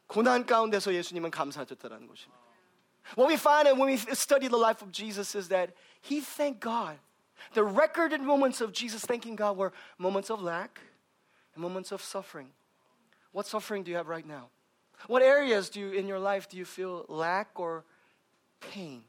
고난 0.08 0.46
가운데서 0.46 0.94
예수님은 0.94 1.32
감사하셨다는 1.32 2.08
것입니다. 2.08 2.40
What 3.18 3.30
we 3.30 3.36
find 3.36 3.70
when 3.80 3.88
we 3.88 3.94
study 3.94 4.50
the 4.50 4.60
life 4.60 4.86
of 4.86 4.92
Jesus 4.92 5.36
is 5.38 5.48
that 5.50 5.74
he 6.04 6.20
thanked 6.22 6.62
God 6.62 7.00
The 7.53 7.65
recorded 7.65 8.21
moments 8.21 8.61
of 8.61 8.73
Jesus 8.73 9.05
thanking 9.05 9.37
God 9.37 9.57
were 9.57 9.73
moments 9.99 10.31
of 10.31 10.43
lack 10.43 10.81
and 11.55 11.63
moments 11.63 11.93
of 11.93 12.03
suffering. 12.03 12.49
What 13.33 13.47
suffering 13.47 13.83
do 13.83 13.91
you 13.91 13.97
have 13.97 14.09
right 14.09 14.27
now? 14.27 14.49
What 15.07 15.23
areas 15.23 15.69
do 15.69 15.81
you, 15.81 15.91
in 15.91 16.09
your 16.09 16.19
life 16.19 16.49
do 16.49 16.57
you 16.57 16.65
feel 16.65 17.05
lack 17.09 17.59
or 17.59 17.85
pain? 18.61 19.05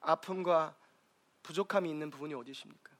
아픔과 0.00 0.74
부족함이 1.42 1.90
있는 1.90 2.10
부분이 2.10 2.34
어디십니까? 2.34 2.96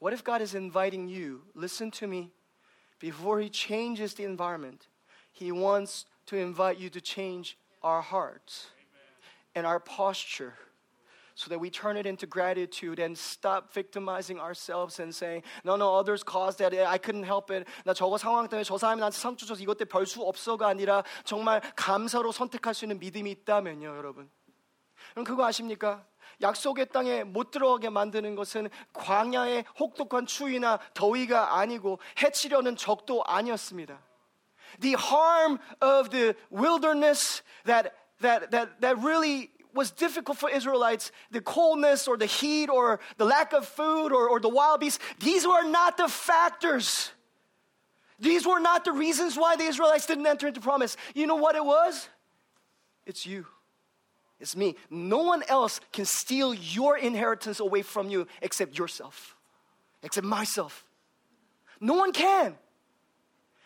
What 0.00 0.14
if 0.14 0.24
God 0.24 0.40
is 0.40 0.54
inviting 0.54 1.08
you, 1.08 1.42
listen 1.54 1.90
to 1.92 2.06
me, 2.06 2.32
before 2.98 3.40
He 3.40 3.50
changes 3.50 4.14
the 4.14 4.24
environment, 4.24 4.88
He 5.32 5.52
wants 5.52 6.06
to 6.26 6.36
invite 6.36 6.78
you 6.78 6.90
to 6.90 7.00
change 7.00 7.56
our 7.82 8.00
hearts 8.02 8.68
and 9.54 9.66
our 9.66 9.80
posture 9.80 10.54
so 11.35 11.49
that 11.49 11.59
we 11.59 11.69
turn 11.69 11.97
it 11.97 12.05
into 12.05 12.25
gratitude 12.25 12.97
and 12.97 13.17
stop 13.17 13.73
victimizing 13.73 14.39
ourselves 14.39 14.99
and 14.99 15.13
saying, 15.13 15.43
no, 15.65 15.75
no, 15.75 15.93
others 15.93 16.23
caused 16.23 16.59
that. 16.59 16.73
I 16.73 16.97
couldn't 16.97 17.25
help 17.25 17.51
it. 17.51 17.67
나 17.83 17.93
저거 17.93 18.17
상황 18.17 18.47
때문에 18.47 18.63
저 18.63 18.77
사람이 18.77 19.01
나한테 19.01 19.17
상처 19.17 19.45
줘서 19.45 19.61
이것 19.61 19.77
때문에 19.77 19.89
별수 19.89 20.21
없어가 20.23 20.67
아니라 20.67 21.03
정말 21.25 21.61
감사로 21.75 22.31
선택할 22.31 22.73
수 22.73 22.85
있는 22.85 22.99
믿음이 22.99 23.29
있다면요, 23.31 23.97
여러분. 23.97 24.29
그럼 25.11 25.25
그거 25.25 25.45
아십니까? 25.45 26.05
약속의 26.41 26.87
땅에 26.89 27.23
못 27.23 27.51
들어가게 27.51 27.89
만드는 27.89 28.35
것은 28.35 28.69
광야의 28.93 29.65
혹독한 29.79 30.25
추위나 30.25 30.79
더위가 30.93 31.59
아니고 31.59 31.99
해치려는 32.21 32.75
적도 32.75 33.23
아니었습니다. 33.25 34.01
The 34.81 34.95
harm 34.97 35.59
of 35.81 36.09
the 36.09 36.33
wilderness 36.51 37.43
that 37.65 37.91
that 38.21 38.49
that 38.51 38.81
that 38.81 38.99
really 39.01 39.54
was 39.75 39.91
difficult 39.91 40.37
for 40.37 40.49
Israelites, 40.49 41.11
the 41.31 41.41
coldness 41.41 42.07
or 42.07 42.17
the 42.17 42.25
heat 42.25 42.69
or 42.69 42.99
the 43.17 43.25
lack 43.25 43.53
of 43.53 43.67
food 43.67 44.11
or, 44.11 44.29
or 44.29 44.39
the 44.39 44.49
wild 44.49 44.79
beasts, 44.79 45.03
these 45.19 45.45
were 45.45 45.63
not 45.67 45.97
the 45.97 46.07
factors. 46.07 47.11
These 48.17 48.47
were 48.47 48.61
not 48.61 48.85
the 48.85 48.93
reasons 48.93 49.35
why 49.35 49.57
the 49.57 49.65
Israelites 49.65 50.05
didn't 50.05 50.25
enter 50.25 50.47
into 50.47 50.61
promise. 50.61 50.95
You 51.13 51.27
know 51.27 51.35
what 51.35 51.55
it 51.55 51.65
was? 51.65 52.07
It's 53.05 53.25
you. 53.25 53.45
It's 54.39 54.55
me. 54.55 54.77
No 54.89 55.19
one 55.19 55.43
else 55.49 55.81
can 55.91 56.05
steal 56.05 56.53
your 56.53 56.97
inheritance 56.97 57.59
away 57.59 57.81
from 57.81 58.09
you 58.09 58.27
except 58.41 58.77
yourself, 58.77 59.35
except 60.01 60.25
myself. 60.25 60.85
No 61.81 61.95
one 61.95 62.13
can. 62.13 62.55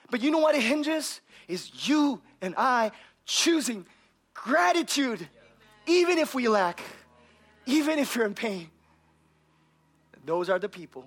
But 0.10 0.22
you 0.22 0.32
know 0.32 0.40
what 0.40 0.56
it 0.56 0.64
hinges? 0.64 1.22
Is 1.48 1.88
you 1.88 2.22
and 2.42 2.56
I 2.58 2.92
choosing 3.26 3.86
gratitude 4.34 5.28
even 5.89 6.19
if 6.19 6.35
we 6.35 6.49
lack, 6.49 6.83
even 7.67 7.99
if 7.99 8.15
you're 8.15 8.27
in 8.27 8.35
pain, 8.35 8.69
those 10.25 10.49
are 10.49 10.59
the 10.59 10.69
people 10.69 11.05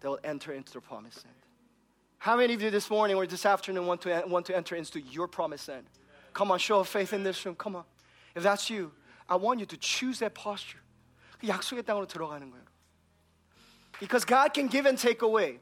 that 0.00 0.08
will 0.08 0.18
enter 0.24 0.52
into 0.52 0.72
the 0.72 0.80
promised 0.80 1.24
land. 1.24 1.36
How 2.18 2.36
many 2.36 2.52
of 2.52 2.60
you 2.60 2.70
this 2.70 2.90
morning 2.90 3.16
or 3.16 3.26
this 3.26 3.46
afternoon 3.46 3.86
want 3.86 4.02
to, 4.02 4.22
want 4.26 4.46
to 4.46 4.56
enter 4.56 4.74
into 4.74 5.00
your 5.00 5.26
promised 5.26 5.68
land? 5.68 5.86
Come 6.34 6.50
on, 6.50 6.58
show 6.58 6.80
of 6.80 6.88
faith 6.88 7.12
in 7.12 7.22
this 7.22 7.44
room. 7.46 7.54
Come 7.54 7.76
on. 7.76 7.84
If 8.34 8.42
that's 8.42 8.68
you, 8.68 8.92
I 9.28 9.36
want 9.36 9.60
you 9.60 9.66
to 9.66 9.76
choose 9.76 10.18
that 10.20 10.34
posture. 10.34 10.80
그 11.40 11.48
약속의 11.48 11.82
땅으로 11.84 12.06
들어가는 12.06 12.50
거예요. 12.50 12.64
Because 13.98 14.24
God 14.24 14.52
can 14.52 14.68
give 14.68 14.86
and 14.86 14.98
take 14.98 15.22
away. 15.22 15.60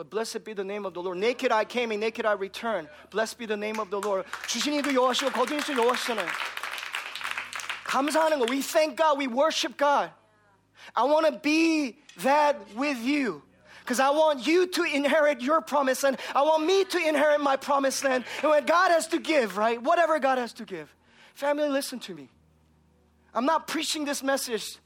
But 0.00 0.10
blessed 0.10 0.44
be 0.44 0.52
the 0.52 0.64
name 0.64 0.84
of 0.84 0.92
the 0.92 1.00
Lord. 1.00 1.18
Naked 1.18 1.50
I 1.50 1.64
came 1.64 1.90
and 1.90 2.00
naked 2.00 2.26
I 2.26 2.32
return. 2.32 2.88
Blessed 3.10 3.38
be 3.38 3.46
the 3.46 3.56
name 3.56 3.80
of 3.80 3.90
the 3.90 3.98
Lord. 3.98 4.26
주신 4.46 4.74
이도 4.74 4.92
여호와시고 4.92 5.30
거둔 5.30 5.58
이도 5.58 5.72
여호와시잖아요. 5.72 6.28
감사하는 7.84 8.38
거. 8.38 8.46
We 8.50 8.60
thank 8.60 8.96
God. 8.96 9.16
We 9.16 9.26
worship 9.26 9.76
God. 9.78 10.10
I 10.94 11.04
want 11.04 11.26
to 11.26 11.32
be 11.40 11.96
that 12.18 12.56
with 12.76 12.98
you. 12.98 13.42
Because 13.80 14.00
I 14.00 14.10
want 14.10 14.46
you 14.46 14.66
to 14.66 14.82
inherit 14.82 15.40
your 15.40 15.60
promise 15.60 16.02
and 16.02 16.18
I 16.34 16.42
want 16.42 16.66
me 16.66 16.84
to 16.84 16.98
inherit 16.98 17.40
my 17.40 17.56
promised 17.56 18.02
land. 18.04 18.24
And 18.42 18.50
when 18.50 18.66
God 18.66 18.90
has 18.90 19.06
to 19.08 19.20
give, 19.20 19.56
right? 19.56 19.80
Whatever 19.80 20.18
God 20.18 20.38
has 20.38 20.52
to 20.54 20.64
give. 20.64 20.92
Family, 21.34 21.68
listen 21.68 22.00
to 22.00 22.14
me. 22.14 22.28
I'm 23.32 23.44
not 23.44 23.68
preaching 23.68 24.04
this 24.04 24.22
message 24.24 24.78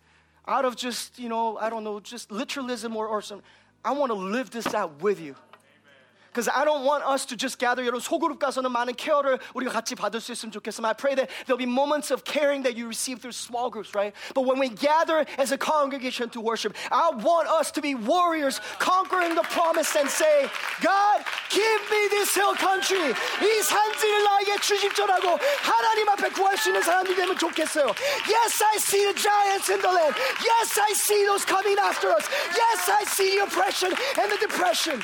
out 0.46 0.64
of 0.64 0.76
just, 0.76 1.18
you 1.18 1.28
know, 1.28 1.56
I 1.56 1.70
don't 1.70 1.82
know, 1.82 1.98
just 2.00 2.30
literalism 2.30 2.94
or, 2.94 3.08
or 3.08 3.22
some. 3.22 3.42
I 3.85 3.91
want 3.91 4.09
to 4.09 4.15
live 4.15 4.49
this 4.49 4.73
out 4.73 4.99
with 5.03 5.21
you. 5.21 5.35
Because 6.34 6.46
I 6.46 6.64
don't 6.64 6.84
want 6.84 7.02
us 7.02 7.26
to 7.26 7.36
just 7.36 7.58
gather. 7.58 7.82
여러분 7.82 7.98
소그룹 7.98 8.38
가서는 8.38 8.70
많은 8.70 8.94
케어를 8.94 9.40
우리가 9.52 9.72
같이 9.72 9.96
받을 9.96 10.20
수 10.20 10.30
있으면 10.30 10.52
좋겠어요. 10.52 10.86
I 10.86 10.94
pray 10.94 11.16
that 11.16 11.28
there'll 11.44 11.58
be 11.58 11.66
moments 11.66 12.12
of 12.14 12.22
caring 12.22 12.62
that 12.62 12.78
you 12.78 12.86
receive 12.86 13.18
through 13.18 13.34
small 13.34 13.68
groups, 13.68 13.98
right? 13.98 14.14
But 14.32 14.46
when 14.46 14.60
we 14.62 14.70
gather 14.70 15.26
as 15.42 15.50
a 15.50 15.58
congregation 15.58 16.30
to 16.30 16.40
worship, 16.40 16.78
I 16.92 17.10
want 17.18 17.50
us 17.50 17.72
to 17.74 17.82
be 17.82 17.96
warriors 17.98 18.60
conquering 18.78 19.34
the 19.34 19.42
promise 19.50 19.90
and 19.98 20.06
say, 20.06 20.46
God, 20.78 21.26
give 21.50 21.82
me 21.90 22.06
this 22.14 22.30
hill 22.30 22.54
country. 22.54 23.10
이 23.42 23.62
산지를 23.66 24.22
나에게 24.22 24.58
주십시오라고 24.62 25.34
하나님 25.66 26.08
앞에 26.14 26.30
구할 26.30 26.56
수 26.56 26.70
있는 26.70 26.80
사람들이 26.82 27.16
되면 27.16 27.36
좋겠어요. 27.36 27.90
Yes, 28.30 28.62
I 28.62 28.78
see 28.78 29.02
the 29.02 29.18
giants 29.18 29.66
in 29.68 29.82
the 29.82 29.90
land. 29.90 30.14
Yes, 30.46 30.78
I 30.78 30.94
see 30.94 31.26
those 31.26 31.42
coming 31.44 31.74
after 31.82 32.14
us. 32.14 32.30
Yes, 32.54 32.86
I 32.86 33.02
see 33.02 33.34
the 33.34 33.42
oppression 33.50 33.90
and 34.14 34.30
the 34.30 34.38
depression. 34.38 35.02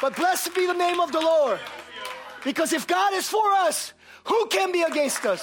But 0.00 0.16
blessed 0.16 0.54
be 0.54 0.66
the 0.66 0.74
name 0.74 1.00
of 1.00 1.12
the 1.12 1.20
Lord. 1.20 1.60
Because 2.44 2.72
if 2.72 2.86
God 2.86 3.14
is 3.14 3.28
for 3.28 3.52
us, 3.52 3.94
who 4.24 4.46
can 4.46 4.72
be 4.72 4.82
against 4.82 5.24
us? 5.24 5.42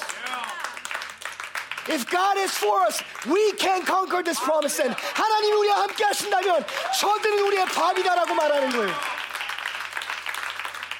If 1.88 2.10
God 2.10 2.38
is 2.38 2.52
for 2.52 2.82
us, 2.82 3.02
we 3.26 3.54
can 3.54 3.84
conquer 3.84 4.21
this 4.21 4.39
promised 4.39 4.80
land. 4.80 4.95
하나님이 4.95 5.56
우리와 5.58 5.82
함께 5.82 6.04
하신다면 6.04 6.65
저들은 7.00 7.39
우리의 7.47 7.65
밥이다라고 7.65 8.36
말하는 8.36 8.69
거예요. 8.69 8.93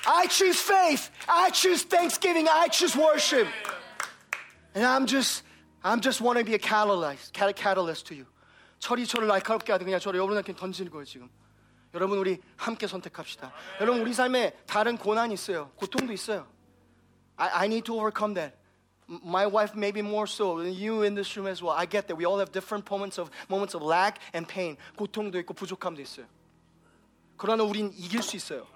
I 0.08 0.28
choose 0.28 0.60
faith. 0.60 1.12
I 1.28 1.52
choose 1.52 1.84
thanksgiving. 1.84 2.50
I 2.50 2.67
choose 2.67 2.97
worship. 2.97 3.47
And 4.74 4.84
I'm 4.86 5.06
just, 5.06 5.43
I'm 5.84 6.02
just 6.02 6.19
want 6.21 6.39
to 6.39 6.43
be 6.43 6.56
a 6.56 6.60
catalyst, 6.60 7.34
catalyst 7.34 8.08
to 8.08 8.15
you. 8.15 8.26
철이 8.80 9.06
저를 9.06 9.28
날카롭게 9.28 9.71
하든 9.74 9.86
그냥 9.86 10.00
저를 10.00 10.17
여러분한테 10.17 10.56
던지는 10.56 10.91
거예요 10.91 11.06
지금. 11.06 11.30
여러분 11.96 12.18
우리 12.18 12.38
함께 12.56 12.87
선택합시다. 12.87 13.50
여러분 13.80 14.02
우리 14.02 14.12
삶에 14.12 14.52
다른 14.66 14.98
고난이 14.98 15.32
있어요. 15.32 15.70
고통도 15.76 16.12
있어요. 16.12 16.46
I, 17.37 17.48
I 17.62 17.66
need 17.66 17.87
to 17.87 17.94
overcome 17.94 18.35
that. 18.35 18.54
My 19.09 19.46
wife 19.46 19.72
maybe 19.74 20.02
more 20.06 20.28
so, 20.28 20.59
and 20.59 20.76
you 20.76 21.04
in 21.04 21.14
this 21.14 21.35
room 21.38 21.50
as 21.50 21.64
well. 21.64 21.74
I 21.74 21.87
get 21.88 22.06
that. 22.09 22.18
We 22.18 22.26
all 22.26 22.38
have 22.38 22.52
different 22.52 22.85
moments 22.90 23.18
of 23.18 23.30
moments 23.48 23.74
of 23.74 23.82
lack 23.82 24.20
and 24.35 24.46
pain. 24.46 24.76
고통도 24.96 25.38
있고 25.40 25.54
부족함도 25.54 26.02
있어요. 26.02 26.26
그러나 27.38 27.64
우린 27.64 27.90
이길 27.96 28.22
수 28.22 28.37
있어요. 28.37 28.66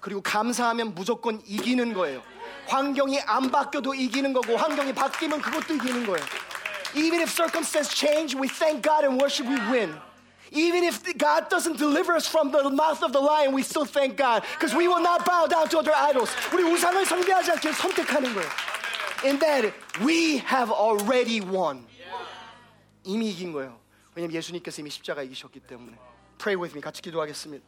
그리고 0.00 0.20
감사하면 0.20 0.96
무조건 0.96 1.40
이기는 1.46 1.94
거예요. 1.94 2.24
환경이 2.66 3.20
안 3.20 3.52
바뀌어도 3.52 3.94
이기는 3.94 4.32
거고 4.32 4.56
환경이 4.56 4.92
바뀌면 4.92 5.40
그것도 5.42 5.74
이기는 5.74 6.06
거예요. 6.06 6.26
Even 6.96 7.20
if 7.20 7.30
circumstances 7.30 7.94
change, 7.94 8.36
we 8.36 8.48
thank 8.48 8.82
God 8.82 9.06
and 9.06 9.22
worship, 9.22 9.46
we 9.46 9.60
win. 9.70 9.94
Even 10.51 10.83
if 10.83 11.03
God 11.17 11.49
doesn't 11.49 11.77
deliver 11.77 12.13
us 12.13 12.25
from 12.27 12.51
the 12.51 12.69
mouth 12.69 13.03
of 13.03 13.11
the 13.11 13.19
lion, 13.19 13.53
we 13.53 13.63
still 13.63 13.85
thank 13.85 14.15
God 14.15 14.43
because 14.53 14.73
we 14.73 14.87
will 14.87 15.01
not 15.01 15.25
bow 15.25 15.45
down 15.45 15.67
to 15.69 15.79
other 15.79 15.93
idols. 15.93 16.31
우리 16.51 16.63
우상을 16.63 17.05
숭배하지 17.05 17.51
않게 17.51 17.73
선택하는 17.73 18.33
거예요. 18.33 18.49
In 19.25 19.39
that 19.39 19.73
we 20.01 20.37
have 20.37 20.71
already 20.71 21.41
won. 21.41 21.85
이미 23.03 23.29
이긴 23.31 23.51
거예요. 23.51 23.77
왜냐면 24.15 24.35
예수님께서 24.35 24.81
이미 24.81 24.89
십자가 24.89 25.21
이기셨기 25.21 25.59
때문에. 25.61 25.97
Pray 26.37 26.55
with 26.55 26.73
me. 26.75 26.81
같이 26.81 27.01
기도하겠습니다. 27.01 27.65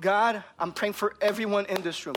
God, 0.00 0.44
I'm 0.58 0.72
praying 0.72 0.94
for 0.94 1.16
everyone 1.20 1.66
in 1.68 1.82
this 1.82 2.06
room. 2.06 2.16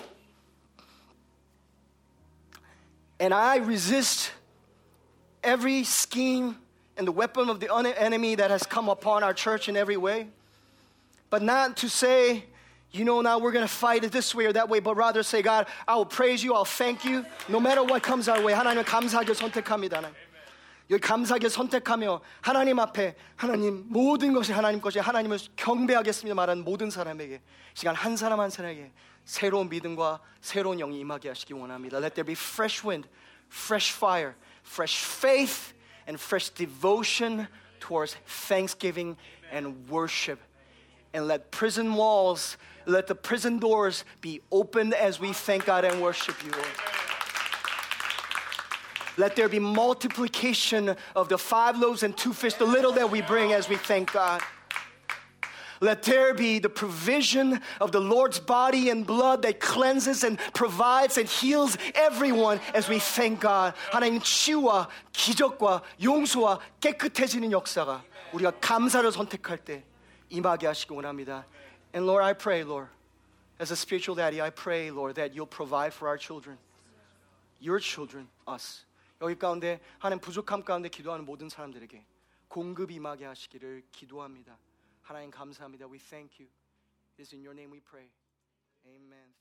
And 3.19 3.34
I 3.34 3.58
resist 3.58 4.32
every 5.43 5.84
scheme 5.84 6.58
and 6.97 7.08
the 7.08 7.12
weapon 7.12 7.50
of 7.50 7.60
the 7.60 7.69
enemy 7.97 8.36
that 8.36 8.52
has 8.52 8.63
come 8.63 8.89
upon 8.89 9.24
our 9.24 9.34
church 9.34 9.69
in 9.69 9.78
every 9.78 9.97
way. 9.97 10.28
But 11.30 11.41
not 11.41 11.78
to 11.78 11.89
say, 11.89 12.45
you 12.91 13.06
know, 13.06 13.21
now 13.21 13.39
we're 13.39 13.54
going 13.54 13.65
to 13.65 13.74
fight 13.74 14.04
it 14.04 14.12
this 14.12 14.36
way 14.36 14.45
or 14.45 14.54
that 14.54 14.69
way, 14.69 14.80
but 14.80 14.95
rather 14.95 15.24
say, 15.24 15.41
God, 15.41 15.65
I 15.88 15.95
will 15.95 16.06
praise 16.06 16.43
you, 16.43 16.54
I'll 16.54 16.65
thank 16.65 17.06
you, 17.06 17.26
no 17.47 17.60
matter 17.60 17.84
what 17.84 18.04
comes 18.04 18.28
our 18.28 18.41
way. 18.43 18.54
하나님은 18.54 18.84
감사하게 18.84 19.34
선택합니다. 19.34 20.12
여기 20.89 21.02
감사하게 21.02 21.47
선택하며 21.47 22.19
하나님 22.41 22.78
앞에 22.78 23.15
하나님 23.38 23.86
모든 23.88 24.34
것이 24.34 24.52
하나님 24.52 24.82
것이 24.82 25.00
하나님을 25.00 25.39
경배하겠습니다 25.56 26.36
말하는 26.36 26.65
모든 26.65 26.89
사람에게 26.89 27.39
시간 27.74 27.95
한 27.95 28.17
사람 28.17 28.41
한 28.41 28.50
사람에게 28.50 28.91
새로운 29.24 29.69
믿음과 29.69 30.19
새로운 30.41 30.80
영이 30.80 31.00
임하게 31.00 31.30
하시기 31.30 31.54
원합니다. 31.54 31.97
Let 31.97 32.15
there 32.15 32.26
be 32.26 32.34
fresh 32.34 32.86
wind, 32.86 33.08
fresh 33.50 33.95
fire, 33.95 34.34
fresh 34.65 35.06
faith 35.06 35.74
and 36.07 36.19
fresh 36.19 36.49
devotion 36.51 37.49
towards 37.81 38.16
thanksgiving 38.27 39.16
and 39.51 39.88
worship. 39.88 40.40
And 41.12 41.27
let 41.27 41.51
prison 41.51 41.95
walls, 41.95 42.57
let 42.85 43.07
the 43.07 43.14
prison 43.14 43.59
doors 43.59 44.05
be 44.21 44.40
opened 44.53 44.95
as 44.95 45.19
we 45.19 45.33
thank 45.33 45.64
God 45.64 45.85
and 45.85 46.03
worship 46.03 46.37
you. 46.45 46.53
Let 49.19 49.35
there 49.35 49.49
be 49.49 49.59
multiplication 49.59 50.95
of 51.14 51.29
the 51.29 51.38
five 51.38 51.79
loaves 51.79 52.03
and 52.03 52.16
two 52.16 52.35
fish, 52.35 52.55
the 52.55 52.66
little 52.66 52.92
that 52.92 53.11
we 53.11 53.23
bring 53.23 53.53
as 53.53 53.69
we 53.69 53.77
thank 53.77 54.12
God. 54.12 54.42
Let 55.82 56.04
there 56.04 56.34
be 56.36 56.60
the 56.60 56.69
provision 56.69 57.60
of 57.80 57.91
the 57.91 58.00
Lord's 58.00 58.39
body 58.39 58.89
and 58.89 59.06
blood 59.06 59.41
that 59.41 59.60
cleanses 59.60 60.24
and 60.24 60.38
provides 60.54 61.17
and 61.17 61.28
heals 61.28 61.78
everyone 61.95 62.60
as 62.76 62.88
we 62.88 63.00
thank 63.00 63.41
God. 63.41 63.74
하나님 63.91 64.21
치유와 64.21 64.89
기적과 65.12 65.82
용서와 66.02 66.60
깨끗해지는 66.80 67.52
역사가 67.52 68.04
우리가 68.34 68.52
감사를 68.62 69.12
선택할 69.12 69.58
때 69.58 69.84
임하게 70.30 70.67
하시기 70.67 70.93
원합니다. 70.93 71.45
And 71.93 72.06
Lord, 72.06 72.24
I 72.24 72.34
pray, 72.34 72.63
Lord, 72.63 72.89
as 73.60 73.71
a 73.71 73.76
spiritual 73.76 74.15
daddy, 74.15 74.39
I 74.39 74.50
pray, 74.50 74.91
Lord, 74.91 75.15
that 75.15 75.36
you'll 75.36 75.50
provide 75.50 75.93
for 75.93 76.08
our 76.08 76.17
children, 76.17 76.58
your 77.60 77.82
children, 77.82 78.30
us. 78.47 78.86
여기 79.21 79.36
가운데 79.36 79.80
하나님 80.00 80.19
부족함 80.21 80.63
가운데 80.63 80.89
기도하는 80.89 81.26
모든 81.26 81.50
사람들에게 81.50 82.06
공급이 82.47 82.95
임하게 82.95 83.26
하시기를 83.26 83.84
기도합니다. 83.91 84.58
하나님 85.06 85.32
감사합니다. 85.32 85.88
We 85.88 86.00
thank 86.00 86.39
you. 86.39 86.47
It 87.17 87.24
is 87.24 87.34
in 87.34 87.41
your 87.41 87.54
name 87.54 87.71
we 87.71 87.82
pray. 87.82 88.10
Amen. 88.86 89.34